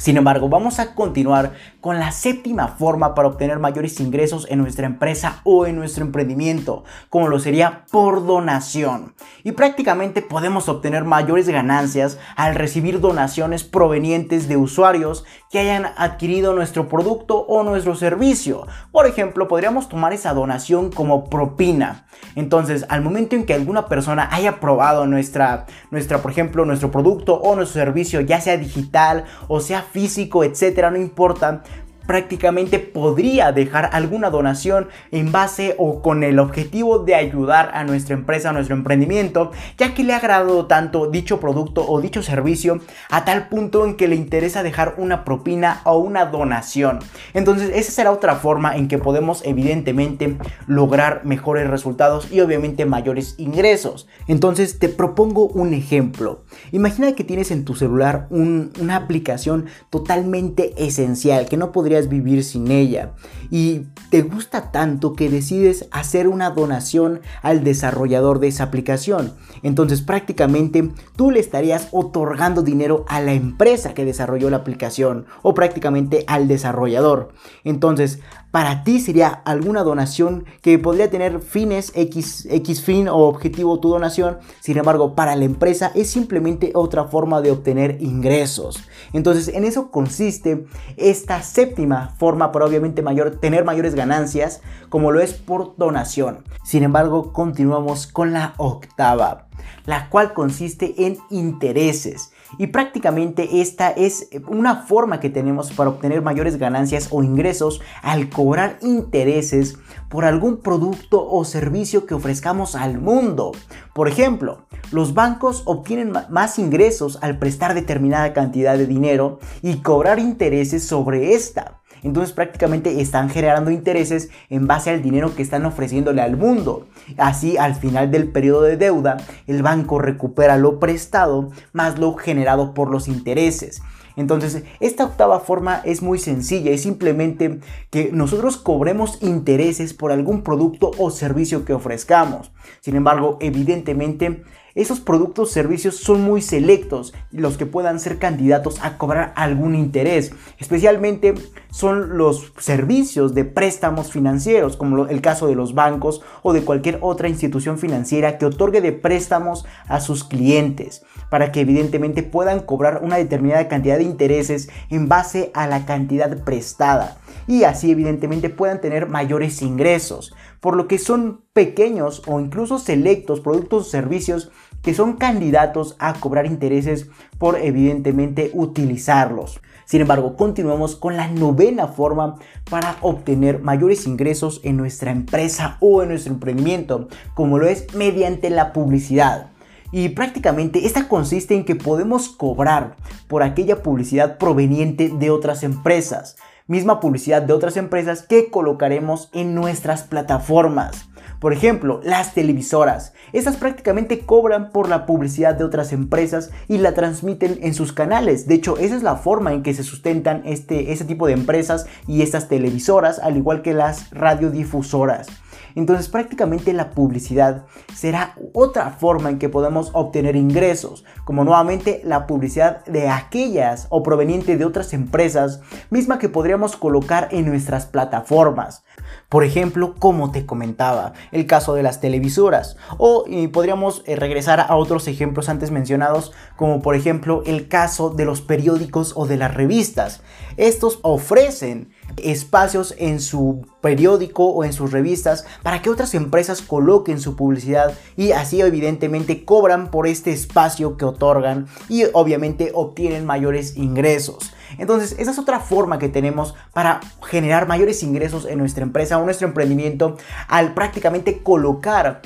Sin 0.00 0.16
embargo, 0.16 0.48
vamos 0.48 0.78
a 0.78 0.94
continuar 0.94 1.52
con 1.82 1.98
la 1.98 2.10
séptima 2.10 2.68
forma 2.68 3.14
para 3.14 3.28
obtener 3.28 3.58
mayores 3.58 4.00
ingresos 4.00 4.46
en 4.48 4.58
nuestra 4.58 4.86
empresa 4.86 5.42
o 5.44 5.66
en 5.66 5.76
nuestro 5.76 6.02
emprendimiento, 6.06 6.84
como 7.10 7.28
lo 7.28 7.38
sería 7.38 7.84
por 7.92 8.24
donación. 8.24 9.14
Y 9.44 9.52
prácticamente 9.52 10.22
podemos 10.22 10.70
obtener 10.70 11.04
mayores 11.04 11.50
ganancias 11.50 12.18
al 12.34 12.54
recibir 12.54 13.00
donaciones 13.00 13.62
provenientes 13.62 14.48
de 14.48 14.56
usuarios 14.56 15.26
que 15.50 15.58
hayan 15.58 15.92
adquirido 15.98 16.54
nuestro 16.54 16.88
producto 16.88 17.40
o 17.40 17.62
nuestro 17.62 17.94
servicio. 17.94 18.66
Por 18.92 19.06
ejemplo, 19.06 19.48
podríamos 19.48 19.90
tomar 19.90 20.14
esa 20.14 20.32
donación 20.32 20.90
como 20.90 21.28
propina. 21.28 22.06
Entonces, 22.36 22.86
al 22.88 23.02
momento 23.02 23.36
en 23.36 23.44
que 23.44 23.52
alguna 23.52 23.86
persona 23.86 24.28
haya 24.32 24.60
probado 24.60 25.06
nuestra, 25.06 25.66
nuestra 25.90 26.22
por 26.22 26.30
ejemplo, 26.30 26.64
nuestro 26.64 26.90
producto 26.90 27.34
o 27.34 27.54
nuestro 27.54 27.82
servicio, 27.82 28.22
ya 28.22 28.40
sea 28.40 28.56
digital 28.56 29.24
o 29.48 29.60
sea 29.60 29.82
físico, 29.92 30.44
etcétera, 30.44 30.90
no 30.90 30.96
importa, 30.96 31.62
prácticamente 32.10 32.80
podría 32.80 33.52
dejar 33.52 33.90
alguna 33.92 34.30
donación 34.30 34.88
en 35.12 35.30
base 35.30 35.76
o 35.78 36.02
con 36.02 36.24
el 36.24 36.40
objetivo 36.40 36.98
de 36.98 37.14
ayudar 37.14 37.70
a 37.72 37.84
nuestra 37.84 38.16
empresa, 38.16 38.50
a 38.50 38.52
nuestro 38.52 38.74
emprendimiento, 38.74 39.52
ya 39.78 39.94
que 39.94 40.02
le 40.02 40.12
ha 40.12 40.16
agradado 40.16 40.66
tanto 40.66 41.08
dicho 41.08 41.38
producto 41.38 41.88
o 41.88 42.00
dicho 42.00 42.20
servicio 42.20 42.80
a 43.10 43.24
tal 43.24 43.46
punto 43.46 43.86
en 43.86 43.94
que 43.94 44.08
le 44.08 44.16
interesa 44.16 44.64
dejar 44.64 44.96
una 44.98 45.24
propina 45.24 45.82
o 45.84 45.98
una 45.98 46.26
donación. 46.26 46.98
Entonces 47.32 47.70
esa 47.76 47.92
será 47.92 48.10
otra 48.10 48.34
forma 48.34 48.76
en 48.76 48.88
que 48.88 48.98
podemos 48.98 49.42
evidentemente 49.44 50.36
lograr 50.66 51.20
mejores 51.24 51.70
resultados 51.70 52.32
y 52.32 52.40
obviamente 52.40 52.86
mayores 52.86 53.36
ingresos. 53.38 54.08
Entonces 54.26 54.80
te 54.80 54.88
propongo 54.88 55.46
un 55.46 55.74
ejemplo. 55.74 56.42
Imagina 56.72 57.12
que 57.12 57.22
tienes 57.22 57.52
en 57.52 57.64
tu 57.64 57.76
celular 57.76 58.26
una 58.30 58.96
aplicación 58.96 59.66
totalmente 59.90 60.74
esencial 60.76 61.46
que 61.48 61.56
no 61.56 61.70
podría 61.70 61.99
vivir 62.08 62.44
sin 62.44 62.70
ella 62.70 63.12
y 63.50 63.86
te 64.10 64.22
gusta 64.22 64.70
tanto 64.70 65.14
que 65.14 65.28
decides 65.28 65.88
hacer 65.90 66.28
una 66.28 66.50
donación 66.50 67.20
al 67.42 67.64
desarrollador 67.64 68.38
de 68.38 68.48
esa 68.48 68.64
aplicación. 68.64 69.32
Entonces 69.62 70.02
prácticamente 70.02 70.90
tú 71.16 71.30
le 71.30 71.40
estarías 71.40 71.88
otorgando 71.92 72.62
dinero 72.62 73.04
a 73.08 73.20
la 73.20 73.32
empresa 73.32 73.94
que 73.94 74.04
desarrolló 74.04 74.50
la 74.50 74.58
aplicación 74.58 75.26
o 75.42 75.54
prácticamente 75.54 76.24
al 76.26 76.48
desarrollador. 76.48 77.32
Entonces 77.64 78.20
para 78.50 78.82
ti 78.82 78.98
sería 78.98 79.28
alguna 79.28 79.82
donación 79.84 80.44
que 80.60 80.78
podría 80.78 81.10
tener 81.10 81.40
fines 81.40 81.92
X, 81.94 82.46
X 82.50 82.82
fin 82.82 83.08
o 83.08 83.18
objetivo 83.18 83.78
tu 83.78 83.88
donación. 83.90 84.38
Sin 84.60 84.76
embargo, 84.76 85.14
para 85.14 85.36
la 85.36 85.44
empresa 85.44 85.92
es 85.94 86.10
simplemente 86.10 86.72
otra 86.74 87.04
forma 87.04 87.40
de 87.40 87.52
obtener 87.52 87.98
ingresos. 88.00 88.82
Entonces, 89.12 89.48
en 89.48 89.64
eso 89.64 89.90
consiste 89.90 90.66
esta 90.96 91.42
séptima 91.42 92.14
forma 92.18 92.50
para 92.50 92.66
obviamente 92.66 93.02
mayor, 93.02 93.36
tener 93.36 93.64
mayores 93.64 93.94
ganancias, 93.94 94.62
como 94.88 95.12
lo 95.12 95.20
es 95.20 95.32
por 95.34 95.76
donación. 95.76 96.44
Sin 96.64 96.82
embargo, 96.82 97.32
continuamos 97.32 98.06
con 98.06 98.32
la 98.32 98.54
octava, 98.56 99.46
la 99.86 100.08
cual 100.08 100.32
consiste 100.34 101.06
en 101.06 101.18
intereses. 101.30 102.32
Y 102.58 102.68
prácticamente 102.68 103.60
esta 103.60 103.90
es 103.90 104.28
una 104.48 104.76
forma 104.76 105.20
que 105.20 105.30
tenemos 105.30 105.72
para 105.72 105.90
obtener 105.90 106.22
mayores 106.22 106.58
ganancias 106.58 107.08
o 107.10 107.22
ingresos 107.22 107.80
al 108.02 108.28
cobrar 108.28 108.78
intereses 108.82 109.78
por 110.08 110.24
algún 110.24 110.58
producto 110.58 111.26
o 111.28 111.44
servicio 111.44 112.06
que 112.06 112.14
ofrezcamos 112.14 112.74
al 112.74 112.98
mundo. 112.98 113.52
Por 113.94 114.08
ejemplo, 114.08 114.66
los 114.90 115.14
bancos 115.14 115.62
obtienen 115.66 116.12
más 116.30 116.58
ingresos 116.58 117.18
al 117.22 117.38
prestar 117.38 117.74
determinada 117.74 118.32
cantidad 118.32 118.76
de 118.76 118.86
dinero 118.86 119.38
y 119.62 119.76
cobrar 119.76 120.18
intereses 120.18 120.84
sobre 120.84 121.34
esta. 121.34 121.80
Entonces 122.02 122.32
prácticamente 122.32 123.00
están 123.00 123.28
generando 123.28 123.70
intereses 123.70 124.30
en 124.48 124.66
base 124.66 124.90
al 124.90 125.02
dinero 125.02 125.34
que 125.34 125.42
están 125.42 125.66
ofreciéndole 125.66 126.22
al 126.22 126.36
mundo. 126.36 126.86
Así 127.16 127.56
al 127.56 127.74
final 127.74 128.10
del 128.10 128.28
periodo 128.28 128.62
de 128.62 128.76
deuda, 128.76 129.16
el 129.46 129.62
banco 129.62 129.98
recupera 129.98 130.56
lo 130.56 130.78
prestado 130.78 131.50
más 131.72 131.98
lo 131.98 132.14
generado 132.14 132.74
por 132.74 132.90
los 132.90 133.08
intereses. 133.08 133.82
Entonces, 134.16 134.64
esta 134.80 135.04
octava 135.04 135.40
forma 135.40 135.80
es 135.84 136.02
muy 136.02 136.18
sencilla, 136.18 136.70
es 136.70 136.82
simplemente 136.82 137.60
que 137.90 138.10
nosotros 138.12 138.56
cobremos 138.56 139.18
intereses 139.22 139.94
por 139.94 140.12
algún 140.12 140.42
producto 140.42 140.90
o 140.98 141.10
servicio 141.10 141.64
que 141.64 141.72
ofrezcamos. 141.72 142.52
Sin 142.80 142.96
embargo, 142.96 143.38
evidentemente, 143.40 144.42
esos 144.74 145.00
productos 145.00 145.48
o 145.48 145.52
servicios 145.52 145.96
son 145.96 146.22
muy 146.22 146.42
selectos 146.42 147.12
los 147.32 147.56
que 147.56 147.66
puedan 147.66 147.98
ser 147.98 148.18
candidatos 148.18 148.78
a 148.82 148.98
cobrar 148.98 149.32
algún 149.36 149.74
interés. 149.74 150.32
Especialmente 150.58 151.34
son 151.70 152.16
los 152.16 152.52
servicios 152.58 153.34
de 153.34 153.44
préstamos 153.44 154.12
financieros, 154.12 154.76
como 154.76 155.06
el 155.06 155.20
caso 155.20 155.48
de 155.48 155.56
los 155.56 155.74
bancos 155.74 156.22
o 156.42 156.52
de 156.52 156.62
cualquier 156.62 156.89
otra 157.00 157.28
institución 157.28 157.78
financiera 157.78 158.38
que 158.38 158.46
otorgue 158.46 158.80
de 158.80 158.92
préstamos 158.92 159.64
a 159.86 160.00
sus 160.00 160.24
clientes, 160.24 161.04
para 161.30 161.52
que 161.52 161.60
evidentemente 161.60 162.22
puedan 162.22 162.60
cobrar 162.60 163.00
una 163.02 163.16
determinada 163.16 163.68
cantidad 163.68 163.98
de 163.98 164.04
intereses 164.04 164.68
en 164.90 165.08
base 165.08 165.50
a 165.54 165.66
la 165.66 165.86
cantidad 165.86 166.42
prestada 166.44 167.18
y 167.46 167.64
así 167.64 167.90
evidentemente 167.90 168.48
puedan 168.48 168.80
tener 168.80 169.08
mayores 169.08 169.62
ingresos, 169.62 170.34
por 170.60 170.76
lo 170.76 170.86
que 170.86 170.98
son 170.98 171.42
pequeños 171.52 172.22
o 172.26 172.40
incluso 172.40 172.78
selectos 172.78 173.40
productos 173.40 173.86
o 173.86 173.90
servicios 173.90 174.50
que 174.82 174.94
son 174.94 175.14
candidatos 175.14 175.96
a 175.98 176.14
cobrar 176.14 176.46
intereses 176.46 177.08
por 177.38 177.58
evidentemente 177.58 178.50
utilizarlos. 178.54 179.60
Sin 179.90 180.02
embargo, 180.02 180.36
continuamos 180.36 180.94
con 180.94 181.16
la 181.16 181.26
novena 181.26 181.88
forma 181.88 182.36
para 182.70 182.94
obtener 183.00 183.58
mayores 183.58 184.06
ingresos 184.06 184.60
en 184.62 184.76
nuestra 184.76 185.10
empresa 185.10 185.78
o 185.80 186.00
en 186.00 186.10
nuestro 186.10 186.32
emprendimiento, 186.32 187.08
como 187.34 187.58
lo 187.58 187.66
es 187.66 187.92
mediante 187.92 188.50
la 188.50 188.72
publicidad. 188.72 189.50
Y 189.90 190.10
prácticamente 190.10 190.86
esta 190.86 191.08
consiste 191.08 191.56
en 191.56 191.64
que 191.64 191.74
podemos 191.74 192.28
cobrar 192.28 192.94
por 193.26 193.42
aquella 193.42 193.82
publicidad 193.82 194.38
proveniente 194.38 195.08
de 195.08 195.30
otras 195.30 195.64
empresas, 195.64 196.36
misma 196.68 197.00
publicidad 197.00 197.42
de 197.42 197.52
otras 197.52 197.76
empresas 197.76 198.22
que 198.22 198.48
colocaremos 198.48 199.28
en 199.32 199.56
nuestras 199.56 200.04
plataformas. 200.04 201.09
Por 201.40 201.54
ejemplo, 201.54 202.00
las 202.04 202.34
televisoras. 202.34 203.14
Estas 203.32 203.56
prácticamente 203.56 204.20
cobran 204.20 204.72
por 204.72 204.90
la 204.90 205.06
publicidad 205.06 205.54
de 205.54 205.64
otras 205.64 205.94
empresas 205.94 206.50
y 206.68 206.76
la 206.76 206.92
transmiten 206.92 207.58
en 207.62 207.72
sus 207.72 207.94
canales. 207.94 208.46
De 208.46 208.56
hecho, 208.56 208.76
esa 208.76 208.94
es 208.94 209.02
la 209.02 209.16
forma 209.16 209.54
en 209.54 209.62
que 209.62 209.72
se 209.72 209.82
sustentan 209.82 210.42
este, 210.44 210.92
este 210.92 211.06
tipo 211.06 211.26
de 211.26 211.32
empresas 211.32 211.86
y 212.06 212.20
estas 212.20 212.48
televisoras, 212.48 213.18
al 213.20 213.38
igual 213.38 213.62
que 213.62 213.72
las 213.72 214.10
radiodifusoras. 214.10 215.28
Entonces 215.74 216.08
prácticamente 216.08 216.72
la 216.72 216.90
publicidad 216.90 217.64
será 217.94 218.34
otra 218.52 218.90
forma 218.90 219.30
en 219.30 219.38
que 219.38 219.48
podemos 219.48 219.90
obtener 219.92 220.36
ingresos, 220.36 221.04
como 221.24 221.44
nuevamente 221.44 222.00
la 222.04 222.26
publicidad 222.26 222.84
de 222.86 223.08
aquellas 223.08 223.86
o 223.90 224.02
proveniente 224.02 224.56
de 224.56 224.64
otras 224.64 224.92
empresas, 224.92 225.60
misma 225.90 226.18
que 226.18 226.28
podríamos 226.28 226.76
colocar 226.76 227.28
en 227.30 227.46
nuestras 227.46 227.86
plataformas. 227.86 228.84
Por 229.30 229.44
ejemplo, 229.44 229.94
como 229.96 230.32
te 230.32 230.44
comentaba, 230.44 231.12
el 231.30 231.46
caso 231.46 231.74
de 231.74 231.84
las 231.84 232.00
televisoras. 232.00 232.76
O 232.98 233.24
podríamos 233.52 234.02
eh, 234.06 234.16
regresar 234.16 234.58
a 234.58 234.74
otros 234.74 235.06
ejemplos 235.06 235.48
antes 235.48 235.70
mencionados, 235.70 236.32
como 236.56 236.82
por 236.82 236.96
ejemplo 236.96 237.44
el 237.46 237.68
caso 237.68 238.10
de 238.10 238.24
los 238.24 238.40
periódicos 238.40 239.12
o 239.14 239.28
de 239.28 239.36
las 239.36 239.54
revistas. 239.54 240.20
Estos 240.56 240.98
ofrecen 241.02 241.92
espacios 242.16 242.92
en 242.98 243.20
su 243.20 243.68
periódico 243.80 244.46
o 244.46 244.64
en 244.64 244.72
sus 244.72 244.90
revistas 244.90 245.46
para 245.62 245.80
que 245.80 245.90
otras 245.90 246.14
empresas 246.14 246.60
coloquen 246.60 247.20
su 247.20 247.36
publicidad 247.36 247.94
y 248.16 248.32
así 248.32 248.60
evidentemente 248.60 249.44
cobran 249.44 249.92
por 249.92 250.08
este 250.08 250.32
espacio 250.32 250.96
que 250.96 251.04
otorgan 251.04 251.68
y 251.88 252.02
obviamente 252.14 252.72
obtienen 252.74 253.26
mayores 253.26 253.76
ingresos. 253.76 254.52
Entonces, 254.78 255.16
esa 255.18 255.30
es 255.30 255.38
otra 255.38 255.60
forma 255.60 255.98
que 255.98 256.08
tenemos 256.08 256.54
para 256.72 257.00
generar 257.22 257.66
mayores 257.66 258.02
ingresos 258.02 258.44
en 258.44 258.58
nuestra 258.58 258.82
empresa 258.82 259.18
o 259.18 259.24
nuestro 259.24 259.48
emprendimiento 259.48 260.16
al 260.48 260.74
prácticamente 260.74 261.42
colocar 261.42 262.22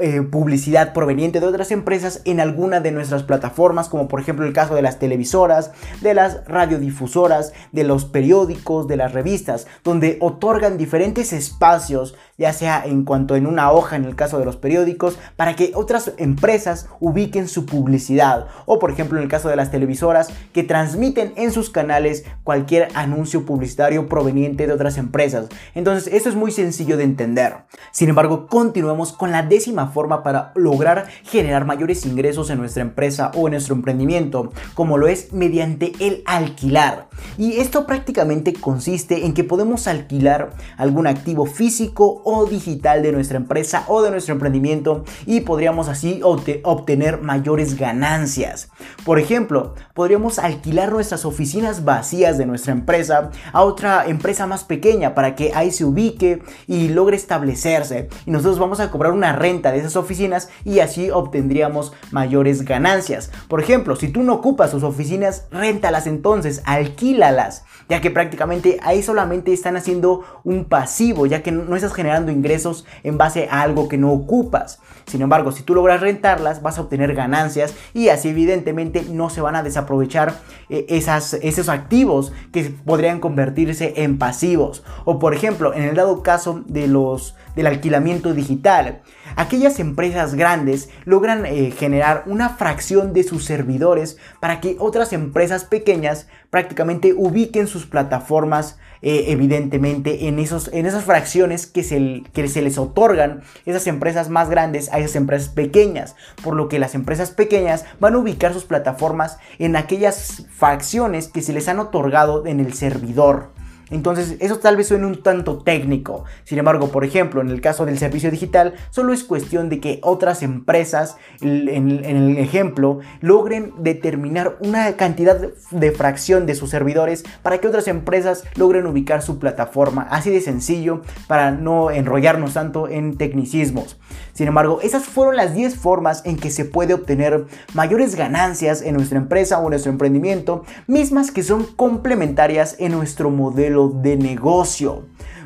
eh, 0.00 0.22
publicidad 0.22 0.92
proveniente 0.94 1.40
de 1.40 1.46
otras 1.46 1.70
empresas 1.72 2.22
en 2.24 2.40
alguna 2.40 2.80
de 2.80 2.92
nuestras 2.92 3.22
plataformas, 3.22 3.88
como 3.88 4.08
por 4.08 4.20
ejemplo 4.20 4.46
el 4.46 4.52
caso 4.52 4.74
de 4.74 4.82
las 4.82 4.98
televisoras, 4.98 5.72
de 6.00 6.14
las 6.14 6.46
radiodifusoras, 6.46 7.52
de 7.72 7.84
los 7.84 8.04
periódicos, 8.04 8.88
de 8.88 8.96
las 8.96 9.12
revistas, 9.12 9.66
donde 9.84 10.16
otorgan 10.20 10.78
diferentes 10.78 11.32
espacios, 11.32 12.14
ya 12.38 12.52
sea 12.52 12.82
en 12.84 13.04
cuanto 13.04 13.36
en 13.36 13.46
una 13.46 13.70
hoja 13.72 13.96
en 13.96 14.04
el 14.04 14.16
caso 14.16 14.38
de 14.38 14.44
los 14.44 14.56
periódicos, 14.56 15.18
para 15.36 15.54
que 15.54 15.72
otras 15.74 16.12
empresas 16.16 16.88
ubiquen 17.00 17.48
su 17.48 17.66
publicidad, 17.66 18.46
o 18.66 18.78
por 18.78 18.90
ejemplo 18.90 19.18
en 19.18 19.24
el 19.24 19.30
caso 19.30 19.48
de 19.48 19.56
las 19.56 19.70
televisoras, 19.70 20.28
que 20.52 20.62
transmiten 20.62 21.32
en 21.36 21.52
sus 21.52 21.70
canales 21.70 22.24
cualquier 22.44 22.88
anuncio 22.94 23.44
publicitario 23.44 24.08
proveniente 24.08 24.66
de 24.66 24.72
otras 24.72 24.96
empresas. 24.96 25.48
Entonces, 25.74 26.12
eso 26.12 26.28
es 26.28 26.36
muy 26.36 26.52
sencillo 26.52 26.96
de 26.96 27.04
entender. 27.04 27.56
Sin 27.92 28.08
embargo, 28.08 28.46
continuemos 28.46 29.12
con 29.12 29.32
la 29.32 29.42
décima 29.58 29.88
forma 29.88 30.22
para 30.22 30.52
lograr 30.54 31.08
generar 31.24 31.64
mayores 31.64 32.06
ingresos 32.06 32.48
en 32.50 32.58
nuestra 32.58 32.82
empresa 32.82 33.32
o 33.34 33.48
en 33.48 33.52
nuestro 33.52 33.74
emprendimiento, 33.74 34.52
como 34.74 34.98
lo 34.98 35.08
es 35.08 35.32
mediante 35.32 35.92
el 35.98 36.22
alquilar. 36.26 37.08
Y 37.36 37.58
esto 37.58 37.86
prácticamente 37.86 38.52
consiste 38.52 39.26
en 39.26 39.34
que 39.34 39.42
podemos 39.42 39.88
alquilar 39.88 40.50
algún 40.76 41.08
activo 41.08 41.46
físico 41.46 42.22
o 42.24 42.46
digital 42.46 43.02
de 43.02 43.10
nuestra 43.10 43.36
empresa 43.36 43.84
o 43.88 44.02
de 44.02 44.10
nuestro 44.10 44.34
emprendimiento 44.34 45.04
y 45.26 45.40
podríamos 45.40 45.88
así 45.88 46.20
obtener 46.22 47.20
mayores 47.20 47.76
ganancias. 47.76 48.70
Por 49.04 49.18
ejemplo, 49.18 49.74
podríamos 49.94 50.38
alquilar 50.38 50.92
nuestras 50.92 51.24
oficinas 51.24 51.84
vacías 51.84 52.38
de 52.38 52.46
nuestra 52.46 52.72
empresa 52.72 53.30
a 53.52 53.62
otra 53.62 54.06
empresa 54.06 54.46
más 54.46 54.62
pequeña 54.62 55.14
para 55.14 55.34
que 55.34 55.52
ahí 55.54 55.72
se 55.72 55.84
ubique 55.84 56.42
y 56.68 56.88
logre 56.88 57.16
establecerse. 57.16 58.08
Y 58.24 58.30
nosotros 58.30 58.58
vamos 58.58 58.78
a 58.80 58.90
cobrar 58.90 59.12
una 59.12 59.32
renta 59.32 59.47
de 59.48 59.78
esas 59.78 59.96
oficinas 59.96 60.50
y 60.64 60.80
así 60.80 61.10
obtendríamos 61.10 61.92
mayores 62.10 62.66
ganancias. 62.66 63.30
Por 63.48 63.60
ejemplo, 63.60 63.96
si 63.96 64.08
tú 64.08 64.22
no 64.22 64.34
ocupas 64.34 64.72
tus 64.72 64.82
oficinas, 64.82 65.46
réntalas 65.50 66.06
entonces, 66.06 66.62
alquílalas, 66.66 67.64
ya 67.88 68.02
que 68.02 68.10
prácticamente 68.10 68.78
ahí 68.82 69.02
solamente 69.02 69.52
están 69.52 69.76
haciendo 69.76 70.42
un 70.44 70.66
pasivo, 70.66 71.24
ya 71.24 71.42
que 71.42 71.50
no 71.50 71.74
estás 71.74 71.94
generando 71.94 72.30
ingresos 72.30 72.84
en 73.02 73.16
base 73.16 73.48
a 73.50 73.62
algo 73.62 73.88
que 73.88 73.96
no 73.96 74.12
ocupas. 74.12 74.80
Sin 75.06 75.22
embargo, 75.22 75.52
si 75.52 75.62
tú 75.62 75.74
logras 75.74 76.02
rentarlas, 76.02 76.60
vas 76.60 76.76
a 76.76 76.82
obtener 76.82 77.14
ganancias 77.14 77.74
y 77.94 78.10
así 78.10 78.28
evidentemente 78.28 79.06
no 79.10 79.30
se 79.30 79.40
van 79.40 79.56
a 79.56 79.62
desaprovechar 79.62 80.34
eh, 80.68 80.84
esos 80.88 81.68
activos 81.70 82.32
que 82.52 82.64
podrían 82.84 83.18
convertirse 83.18 83.94
en 83.96 84.18
pasivos. 84.18 84.84
O 85.06 85.18
por 85.18 85.34
ejemplo, 85.34 85.72
en 85.72 85.84
el 85.84 85.96
dado 85.96 86.22
caso 86.22 86.62
de 86.66 86.88
los 86.88 87.34
del 87.58 87.66
alquilamiento 87.66 88.34
digital. 88.34 89.02
Aquellas 89.34 89.80
empresas 89.80 90.36
grandes 90.36 90.90
logran 91.04 91.44
eh, 91.44 91.72
generar 91.76 92.22
una 92.26 92.50
fracción 92.50 93.12
de 93.12 93.24
sus 93.24 93.44
servidores 93.44 94.16
para 94.38 94.60
que 94.60 94.76
otras 94.78 95.12
empresas 95.12 95.64
pequeñas 95.64 96.28
prácticamente 96.50 97.12
ubiquen 97.16 97.66
sus 97.66 97.84
plataformas 97.84 98.78
eh, 99.02 99.24
evidentemente 99.28 100.28
en, 100.28 100.38
esos, 100.38 100.70
en 100.72 100.86
esas 100.86 101.02
fracciones 101.02 101.66
que 101.66 101.82
se, 101.82 102.22
que 102.32 102.46
se 102.46 102.62
les 102.62 102.78
otorgan 102.78 103.42
esas 103.66 103.88
empresas 103.88 104.28
más 104.30 104.50
grandes 104.50 104.92
a 104.92 105.00
esas 105.00 105.16
empresas 105.16 105.48
pequeñas. 105.48 106.14
Por 106.44 106.54
lo 106.54 106.68
que 106.68 106.78
las 106.78 106.94
empresas 106.94 107.32
pequeñas 107.32 107.86
van 107.98 108.14
a 108.14 108.18
ubicar 108.18 108.52
sus 108.52 108.66
plataformas 108.66 109.38
en 109.58 109.74
aquellas 109.74 110.46
fracciones 110.48 111.26
que 111.26 111.42
se 111.42 111.52
les 111.52 111.66
han 111.66 111.80
otorgado 111.80 112.46
en 112.46 112.60
el 112.60 112.72
servidor. 112.74 113.57
Entonces, 113.90 114.36
eso 114.40 114.58
tal 114.58 114.76
vez 114.76 114.88
suene 114.88 115.06
un 115.06 115.22
tanto 115.22 115.58
técnico. 115.58 116.24
Sin 116.44 116.58
embargo, 116.58 116.88
por 116.88 117.04
ejemplo, 117.04 117.40
en 117.40 117.50
el 117.50 117.60
caso 117.60 117.86
del 117.86 117.98
servicio 117.98 118.30
digital, 118.30 118.74
solo 118.90 119.12
es 119.12 119.24
cuestión 119.24 119.68
de 119.68 119.80
que 119.80 120.00
otras 120.02 120.42
empresas, 120.42 121.16
en, 121.40 122.04
el 122.04 122.38
ejemplo, 122.38 123.00
logren 123.20 123.72
determinar 123.78 124.56
una 124.60 124.96
cantidad 124.96 125.40
de 125.70 125.92
fracción 125.92 126.46
de 126.46 126.54
sus 126.54 126.70
servidores 126.70 127.24
para 127.42 127.58
que 127.58 127.68
otras 127.68 127.88
empresas 127.88 128.44
logren 128.56 128.86
ubicar 128.86 129.22
su 129.22 129.38
plataforma. 129.38 130.06
Así 130.10 130.30
de 130.30 130.40
sencillo, 130.40 131.02
para 131.26 131.50
no 131.50 131.90
enrollarnos 131.90 132.54
tanto 132.54 132.88
en 132.88 133.16
tecnicismos. 133.16 133.98
Sin 134.32 134.48
embargo, 134.48 134.80
esas 134.82 135.04
fueron 135.04 135.36
las 135.36 135.54
10 135.54 135.76
formas 135.76 136.22
en 136.24 136.36
que 136.36 136.50
se 136.50 136.64
puede 136.64 136.94
obtener 136.94 137.46
mayores 137.74 138.14
ganancias 138.14 138.82
en 138.82 138.94
nuestra 138.94 139.18
empresa 139.18 139.58
o 139.58 139.68
nuestro 139.68 139.90
emprendimiento, 139.90 140.64
mismas 140.86 141.30
que 141.30 141.42
son 141.42 141.64
complementarias 141.64 142.76
en 142.78 142.92
nuestro 142.92 143.30
modelo 143.30 143.77
de 143.86 144.16
negocio. 144.16 145.04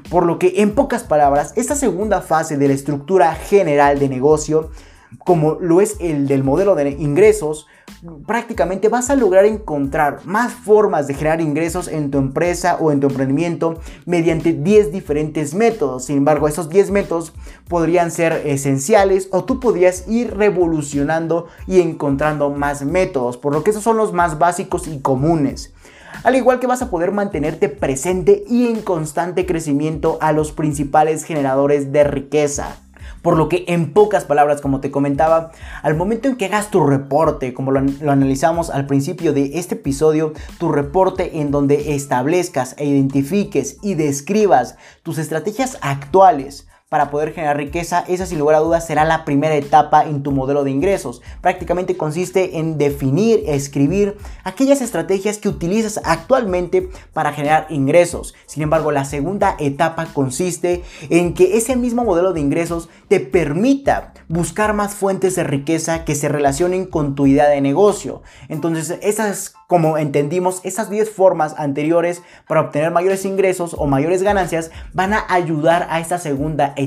Por 0.09 0.25
lo 0.25 0.39
que, 0.39 0.63
en 0.63 0.75
pocas 0.75 1.05
palabras, 1.05 1.53
esta 1.57 1.75
segunda 1.75 2.23
fase 2.23 2.57
de 2.57 2.69
la 2.69 2.75
estructura 2.75 3.35
general 3.35 3.99
de 3.99 4.09
negocio, 4.09 4.71
como 5.19 5.59
lo 5.61 5.81
es 5.81 5.97
el 6.01 6.27
del 6.27 6.43
modelo 6.43 6.75
de 6.75 6.91
ingresos, 6.91 7.67
prácticamente 8.27 8.89
vas 8.89 9.11
a 9.11 9.17
lograr 9.17 9.45
encontrar 9.45 10.21
más 10.25 10.53
formas 10.53 11.07
de 11.07 11.15
generar 11.15 11.41
ingresos 11.41 11.89
en 11.89 12.11
tu 12.11 12.19
empresa 12.19 12.77
o 12.81 12.91
en 12.91 13.01
tu 13.01 13.09
emprendimiento 13.09 13.79
mediante 14.07 14.53
10 14.53 14.93
diferentes 14.93 15.55
métodos. 15.55 16.07
Sin 16.07 16.19
embargo, 16.19 16.49
esos 16.49 16.69
10 16.69 16.91
métodos 16.91 17.33
podrían 17.69 18.11
ser 18.11 18.43
esenciales 18.45 19.29
o 19.31 19.45
tú 19.45 19.61
podrías 19.61 20.09
ir 20.09 20.37
revolucionando 20.37 21.47
y 21.67 21.81
encontrando 21.81 22.51
más 22.51 22.83
métodos, 22.85 23.37
por 23.37 23.53
lo 23.53 23.63
que 23.63 23.71
esos 23.71 23.85
son 23.85 23.97
los 23.97 24.13
más 24.13 24.39
básicos 24.39 24.89
y 24.89 25.01
comunes 25.01 25.73
al 26.25 26.37
igual 26.37 26.61
que 26.61 26.67
vas 26.67 26.83
a 26.83 26.91
poder 26.91 27.13
mantenerte 27.13 27.69
presente 27.69 28.45
y 28.49 28.67
en 28.67 28.83
constante 28.83 29.47
crecimiento 29.47 30.19
a 30.21 30.33
los 30.33 30.53
principales 30.53 31.25
generadores 31.25 31.93
de 31.93 32.05
riqueza. 32.05 32.77
Por 33.23 33.37
lo 33.37 33.49
que 33.49 33.65
en 33.69 33.93
pocas 33.93 34.25
palabras, 34.25 34.61
como 34.61 34.81
te 34.81 34.91
comentaba, 34.91 35.53
al 35.83 35.95
momento 35.95 36.29
en 36.29 36.37
que 36.37 36.47
hagas 36.47 36.71
tu 36.71 36.85
reporte, 36.85 37.55
como 37.55 37.71
lo, 37.71 37.79
analizamos 37.79 38.69
al 38.69 38.87
principio 38.87 39.33
de 39.33 39.59
este 39.59 39.77
episodio, 39.77 40.33
tu 40.59 40.73
reporte 40.73 41.41
en 41.41 41.53
donde 41.53 41.95
establezcas 41.95 42.75
e 42.79 42.87
identifiques 42.87 43.77
y 43.81 43.95
describas 43.95 44.77
tus 45.05 45.19
estrategias 45.19 45.79
actuales, 45.83 46.67
para 46.93 47.11
poder 47.11 47.33
generar 47.33 47.57
riqueza, 47.57 48.05
esa 48.07 48.27
sin 48.27 48.39
lugar 48.39 48.57
a 48.57 48.59
dudas 48.59 48.87
será 48.87 49.07
la 49.07 49.25
primera 49.25 49.57
etapa 49.57 50.05
en 50.05 50.23
tu 50.23 50.31
modelo 50.31 50.63
de 50.63 50.73
ingresos. 50.73 51.23
Prácticamente 51.41 51.97
consiste 51.97 52.59
en 52.59 52.77
definir, 52.77 53.45
escribir 53.47 54.19
aquellas 54.45 54.83
estrategias 54.83 55.39
que 55.39 55.49
utilizas 55.49 56.03
actualmente 56.05 56.91
para 57.15 57.33
generar 57.33 57.67
ingresos. 57.71 58.35
Sin 58.45 58.63
embargo, 58.63 58.93
la 58.93 59.07
segunda 59.07 59.57
etapa 59.59 60.05
consiste 60.13 60.83
en 61.09 61.33
que 61.33 61.57
ese 61.57 61.77
mismo 61.77 62.05
modelo 62.05 62.35
de 62.35 62.41
ingresos 62.41 62.91
te 63.09 63.21
permita 63.21 64.13
buscar 64.29 64.75
más 64.75 64.93
fuentes 64.93 65.35
de 65.35 65.45
riqueza 65.45 66.05
que 66.05 66.15
se 66.15 66.29
relacionen 66.29 66.85
con 66.85 67.15
tu 67.15 67.27
idea 67.27 67.49
de 67.49 67.63
negocio. 67.63 68.21
Entonces, 68.51 68.99
esas 69.01 69.55
como 69.73 69.97
entendimos, 69.97 70.61
esas 70.65 70.91
10 70.91 71.11
formas 71.13 71.55
anteriores 71.57 72.21
para 72.47 72.61
obtener 72.61 72.91
mayores 72.91 73.25
ingresos 73.25 73.75
o 73.79 73.87
mayores 73.87 74.23
ganancias 74.23 74.71
van 74.93 75.15
a 75.15 75.25
ayudar 75.31 75.87
a 75.89 75.99
esta 75.99 76.19
segunda 76.19 76.75
etapa, 76.77 76.82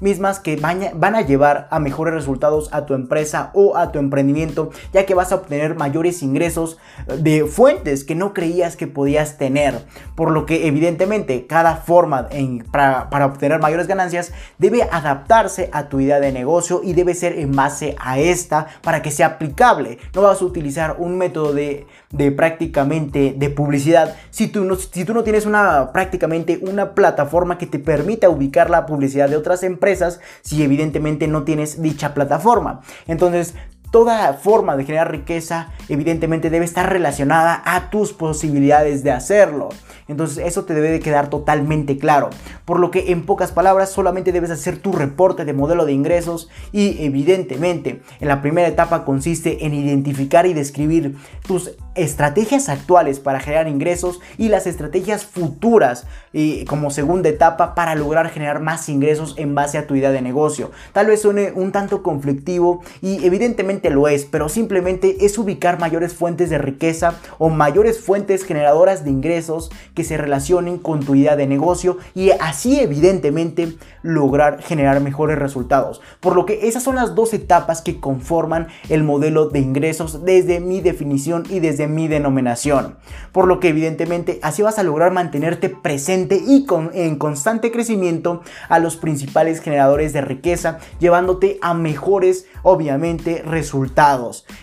mismas 0.00 0.40
que 0.40 0.56
van 0.56 1.14
a 1.14 1.20
llevar 1.22 1.68
a 1.70 1.78
mejores 1.78 2.14
resultados 2.14 2.68
a 2.72 2.86
tu 2.86 2.94
empresa 2.94 3.50
o 3.54 3.76
a 3.76 3.92
tu 3.92 3.98
emprendimiento, 3.98 4.70
ya 4.92 5.06
que 5.06 5.14
vas 5.14 5.32
a 5.32 5.36
obtener 5.36 5.76
mayores 5.76 6.22
ingresos 6.22 6.78
de 7.06 7.44
fuentes 7.44 8.04
que 8.04 8.14
no 8.14 8.34
creías 8.34 8.76
que 8.76 8.86
podías 8.86 9.38
tener. 9.38 9.84
Por 10.14 10.30
lo 10.30 10.46
que 10.46 10.66
evidentemente 10.66 11.46
cada 11.46 11.76
forma 11.76 12.28
para, 12.70 13.10
para 13.10 13.26
obtener 13.26 13.60
mayores 13.60 13.86
ganancias 13.86 14.32
debe 14.58 14.82
adaptarse 14.82 15.70
a 15.72 15.88
tu 15.88 16.00
idea 16.00 16.20
de 16.20 16.32
negocio 16.32 16.80
y 16.82 16.92
debe 16.92 17.14
ser 17.14 17.38
en 17.38 17.54
base 17.54 17.96
a 17.98 18.18
esta 18.18 18.66
para 18.82 19.02
que 19.02 19.10
sea 19.10 19.26
aplicable. 19.26 19.98
No 20.14 20.22
vas 20.22 20.40
a 20.42 20.44
utilizar 20.44 20.96
un 20.98 21.18
método 21.18 21.52
de 21.52 21.86
de 22.10 22.32
prácticamente 22.32 23.34
de 23.36 23.50
publicidad. 23.50 24.16
Si 24.30 24.48
tú 24.48 24.64
no, 24.64 24.76
si 24.76 25.04
tú 25.04 25.14
no 25.14 25.24
tienes 25.24 25.46
una 25.46 25.92
prácticamente 25.92 26.60
una 26.62 26.94
plataforma 26.94 27.58
que 27.58 27.66
te 27.66 27.78
permita 27.78 28.30
ubicar 28.30 28.70
la 28.70 28.86
publicidad 28.86 29.28
de 29.28 29.36
otras 29.36 29.62
empresas 29.62 30.20
si 30.42 30.62
evidentemente 30.62 31.28
no 31.28 31.44
tienes 31.44 31.82
dicha 31.82 32.14
plataforma. 32.14 32.80
Entonces 33.06 33.54
Toda 33.90 34.34
forma 34.34 34.76
de 34.76 34.84
generar 34.84 35.10
riqueza 35.10 35.68
evidentemente 35.88 36.50
debe 36.50 36.64
estar 36.64 36.92
relacionada 36.92 37.62
a 37.64 37.90
tus 37.90 38.12
posibilidades 38.12 39.02
de 39.02 39.12
hacerlo. 39.12 39.70
Entonces 40.08 40.44
eso 40.46 40.64
te 40.64 40.74
debe 40.74 40.90
de 40.90 41.00
quedar 41.00 41.28
totalmente 41.28 41.98
claro. 41.98 42.30
Por 42.64 42.80
lo 42.80 42.90
que 42.90 43.12
en 43.12 43.24
pocas 43.24 43.52
palabras 43.52 43.90
solamente 43.90 44.32
debes 44.32 44.50
hacer 44.50 44.78
tu 44.78 44.92
reporte 44.92 45.44
de 45.44 45.52
modelo 45.52 45.84
de 45.84 45.92
ingresos 45.92 46.48
y 46.72 47.04
evidentemente 47.04 48.02
en 48.20 48.28
la 48.28 48.40
primera 48.40 48.68
etapa 48.68 49.04
consiste 49.04 49.66
en 49.66 49.74
identificar 49.74 50.46
y 50.46 50.54
describir 50.54 51.16
tus 51.46 51.72
estrategias 51.94 52.68
actuales 52.68 53.20
para 53.20 53.40
generar 53.40 53.68
ingresos 53.68 54.20
y 54.38 54.48
las 54.48 54.66
estrategias 54.66 55.26
futuras 55.26 56.06
y 56.32 56.64
como 56.64 56.90
segunda 56.90 57.28
etapa 57.28 57.74
para 57.74 57.94
lograr 57.94 58.30
generar 58.30 58.60
más 58.60 58.88
ingresos 58.88 59.34
en 59.36 59.54
base 59.54 59.78
a 59.78 59.86
tu 59.86 59.94
idea 59.94 60.10
de 60.10 60.22
negocio. 60.22 60.70
Tal 60.92 61.06
vez 61.06 61.22
suene 61.22 61.52
un 61.54 61.72
tanto 61.72 62.02
conflictivo 62.02 62.82
y 63.02 63.24
evidentemente 63.26 63.77
lo 63.90 64.08
es, 64.08 64.24
pero 64.24 64.48
simplemente 64.48 65.24
es 65.24 65.38
ubicar 65.38 65.78
mayores 65.78 66.12
fuentes 66.12 66.50
de 66.50 66.58
riqueza 66.58 67.14
o 67.38 67.48
mayores 67.48 68.00
fuentes 68.00 68.44
generadoras 68.44 69.04
de 69.04 69.10
ingresos 69.10 69.70
que 69.94 70.04
se 70.04 70.16
relacionen 70.16 70.78
con 70.78 71.00
tu 71.00 71.14
idea 71.14 71.36
de 71.36 71.46
negocio 71.46 71.98
y 72.14 72.30
así 72.30 72.80
evidentemente 72.80 73.76
lograr 74.02 74.62
generar 74.62 75.00
mejores 75.00 75.38
resultados. 75.38 76.00
Por 76.20 76.36
lo 76.36 76.46
que 76.46 76.68
esas 76.68 76.82
son 76.82 76.96
las 76.96 77.14
dos 77.14 77.34
etapas 77.34 77.82
que 77.82 78.00
conforman 78.00 78.68
el 78.88 79.02
modelo 79.04 79.48
de 79.48 79.60
ingresos 79.60 80.24
desde 80.24 80.60
mi 80.60 80.80
definición 80.80 81.44
y 81.48 81.60
desde 81.60 81.86
mi 81.86 82.08
denominación. 82.08 82.96
Por 83.32 83.46
lo 83.46 83.60
que 83.60 83.68
evidentemente 83.68 84.40
así 84.42 84.62
vas 84.62 84.78
a 84.78 84.82
lograr 84.82 85.12
mantenerte 85.12 85.68
presente 85.68 86.40
y 86.46 86.66
con, 86.66 86.90
en 86.94 87.16
constante 87.16 87.70
crecimiento 87.70 88.42
a 88.68 88.78
los 88.78 88.96
principales 88.96 89.60
generadores 89.60 90.12
de 90.12 90.20
riqueza, 90.20 90.78
llevándote 90.98 91.58
a 91.62 91.74
mejores, 91.74 92.46
obviamente, 92.62 93.42
resultados. 93.42 93.67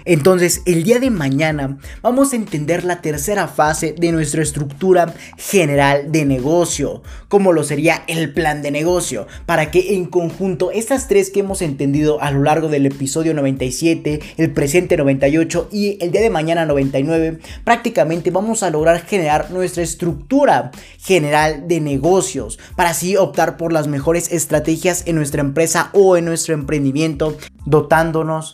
Entonces, 0.06 0.62
el 0.65 0.84
día 0.84 1.00
de 1.00 1.10
mañana 1.10 1.78
vamos 2.02 2.34
a 2.34 2.36
entender 2.36 2.84
la 2.84 3.02
tercera 3.02 3.48
fase 3.48 3.96
de 3.98 4.12
nuestra 4.12 4.41
estructura 4.41 5.13
general 5.38 6.12
de 6.12 6.26
negocio, 6.26 7.04
como 7.28 7.54
lo 7.54 7.63
sería 7.63 8.04
el 8.08 8.34
plan 8.34 8.62
de 8.62 8.72
negocio, 8.72 9.28
para 9.46 9.72
que 9.72 9.96
en 9.96 10.06
conjunto 10.06 10.72
estas 10.72 11.08
tres 11.08 11.30
que 11.30 11.41
hemos 11.41 11.62
entendido 11.62 12.22
a 12.22 12.32
lo 12.32 12.44
largo 12.44 12.68
del 12.68 12.86
episodio 12.86 13.34
97, 13.34 14.20
el 14.38 14.52
presente 14.52 14.98
98 14.98 15.70
y 15.72 15.98
el 16.02 16.12
día 16.12 16.22
de 16.22 16.30
mañana 16.30 16.65
99, 16.65 17.39
prácticamente 17.63 18.32
vamos 18.32 18.63
a 18.63 18.70
lograr 18.70 19.06
generar 19.06 19.52
nuestra 19.52 19.84
estructura 19.84 20.72
general 20.98 21.68
de 21.68 21.82
negocios, 21.82 22.60
para 22.76 22.89
así 22.91 23.15
optar 23.15 23.58
por 23.58 23.72
las 23.72 23.88
mejores 23.88 24.32
estrategias 24.32 25.04
en 25.06 25.15
nuestra 25.15 25.41
empresa 25.41 25.89
o 25.94 26.18
en 26.18 26.26
nuestro 26.26 26.54
emprendimiento, 26.54 27.38
dotándonos 27.65 28.54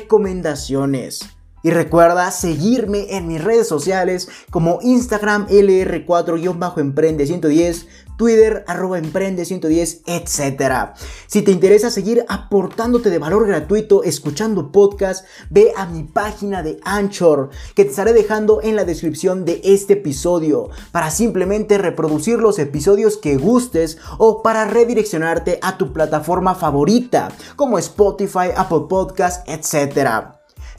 Y 1.63 1.69
recuerda 1.69 2.31
seguirme 2.31 3.15
en 3.15 3.27
mis 3.27 3.43
redes 3.43 3.67
sociales 3.67 4.27
como 4.49 4.79
Instagram 4.81 5.45
LR4-Emprende110, 5.47 7.85
Twitter 8.21 8.63
arroba 8.67 8.99
Emprende110, 8.99 10.01
etc. 10.05 10.93
Si 11.25 11.41
te 11.41 11.49
interesa 11.49 11.89
seguir 11.89 12.23
aportándote 12.29 13.09
de 13.09 13.17
valor 13.17 13.47
gratuito 13.47 14.03
escuchando 14.03 14.71
podcast, 14.71 15.25
ve 15.49 15.73
a 15.75 15.87
mi 15.87 16.03
página 16.03 16.61
de 16.61 16.79
Anchor 16.83 17.49
que 17.73 17.83
te 17.83 17.89
estaré 17.89 18.13
dejando 18.13 18.61
en 18.61 18.75
la 18.75 18.85
descripción 18.85 19.43
de 19.43 19.59
este 19.63 19.93
episodio 19.93 20.69
para 20.91 21.09
simplemente 21.09 21.79
reproducir 21.79 22.37
los 22.37 22.59
episodios 22.59 23.17
que 23.17 23.37
gustes 23.37 23.97
o 24.19 24.43
para 24.43 24.65
redireccionarte 24.65 25.57
a 25.63 25.79
tu 25.79 25.91
plataforma 25.91 26.53
favorita 26.53 27.29
como 27.55 27.79
Spotify, 27.79 28.49
Apple 28.55 28.81
Podcast, 28.87 29.49
etc. 29.49 30.40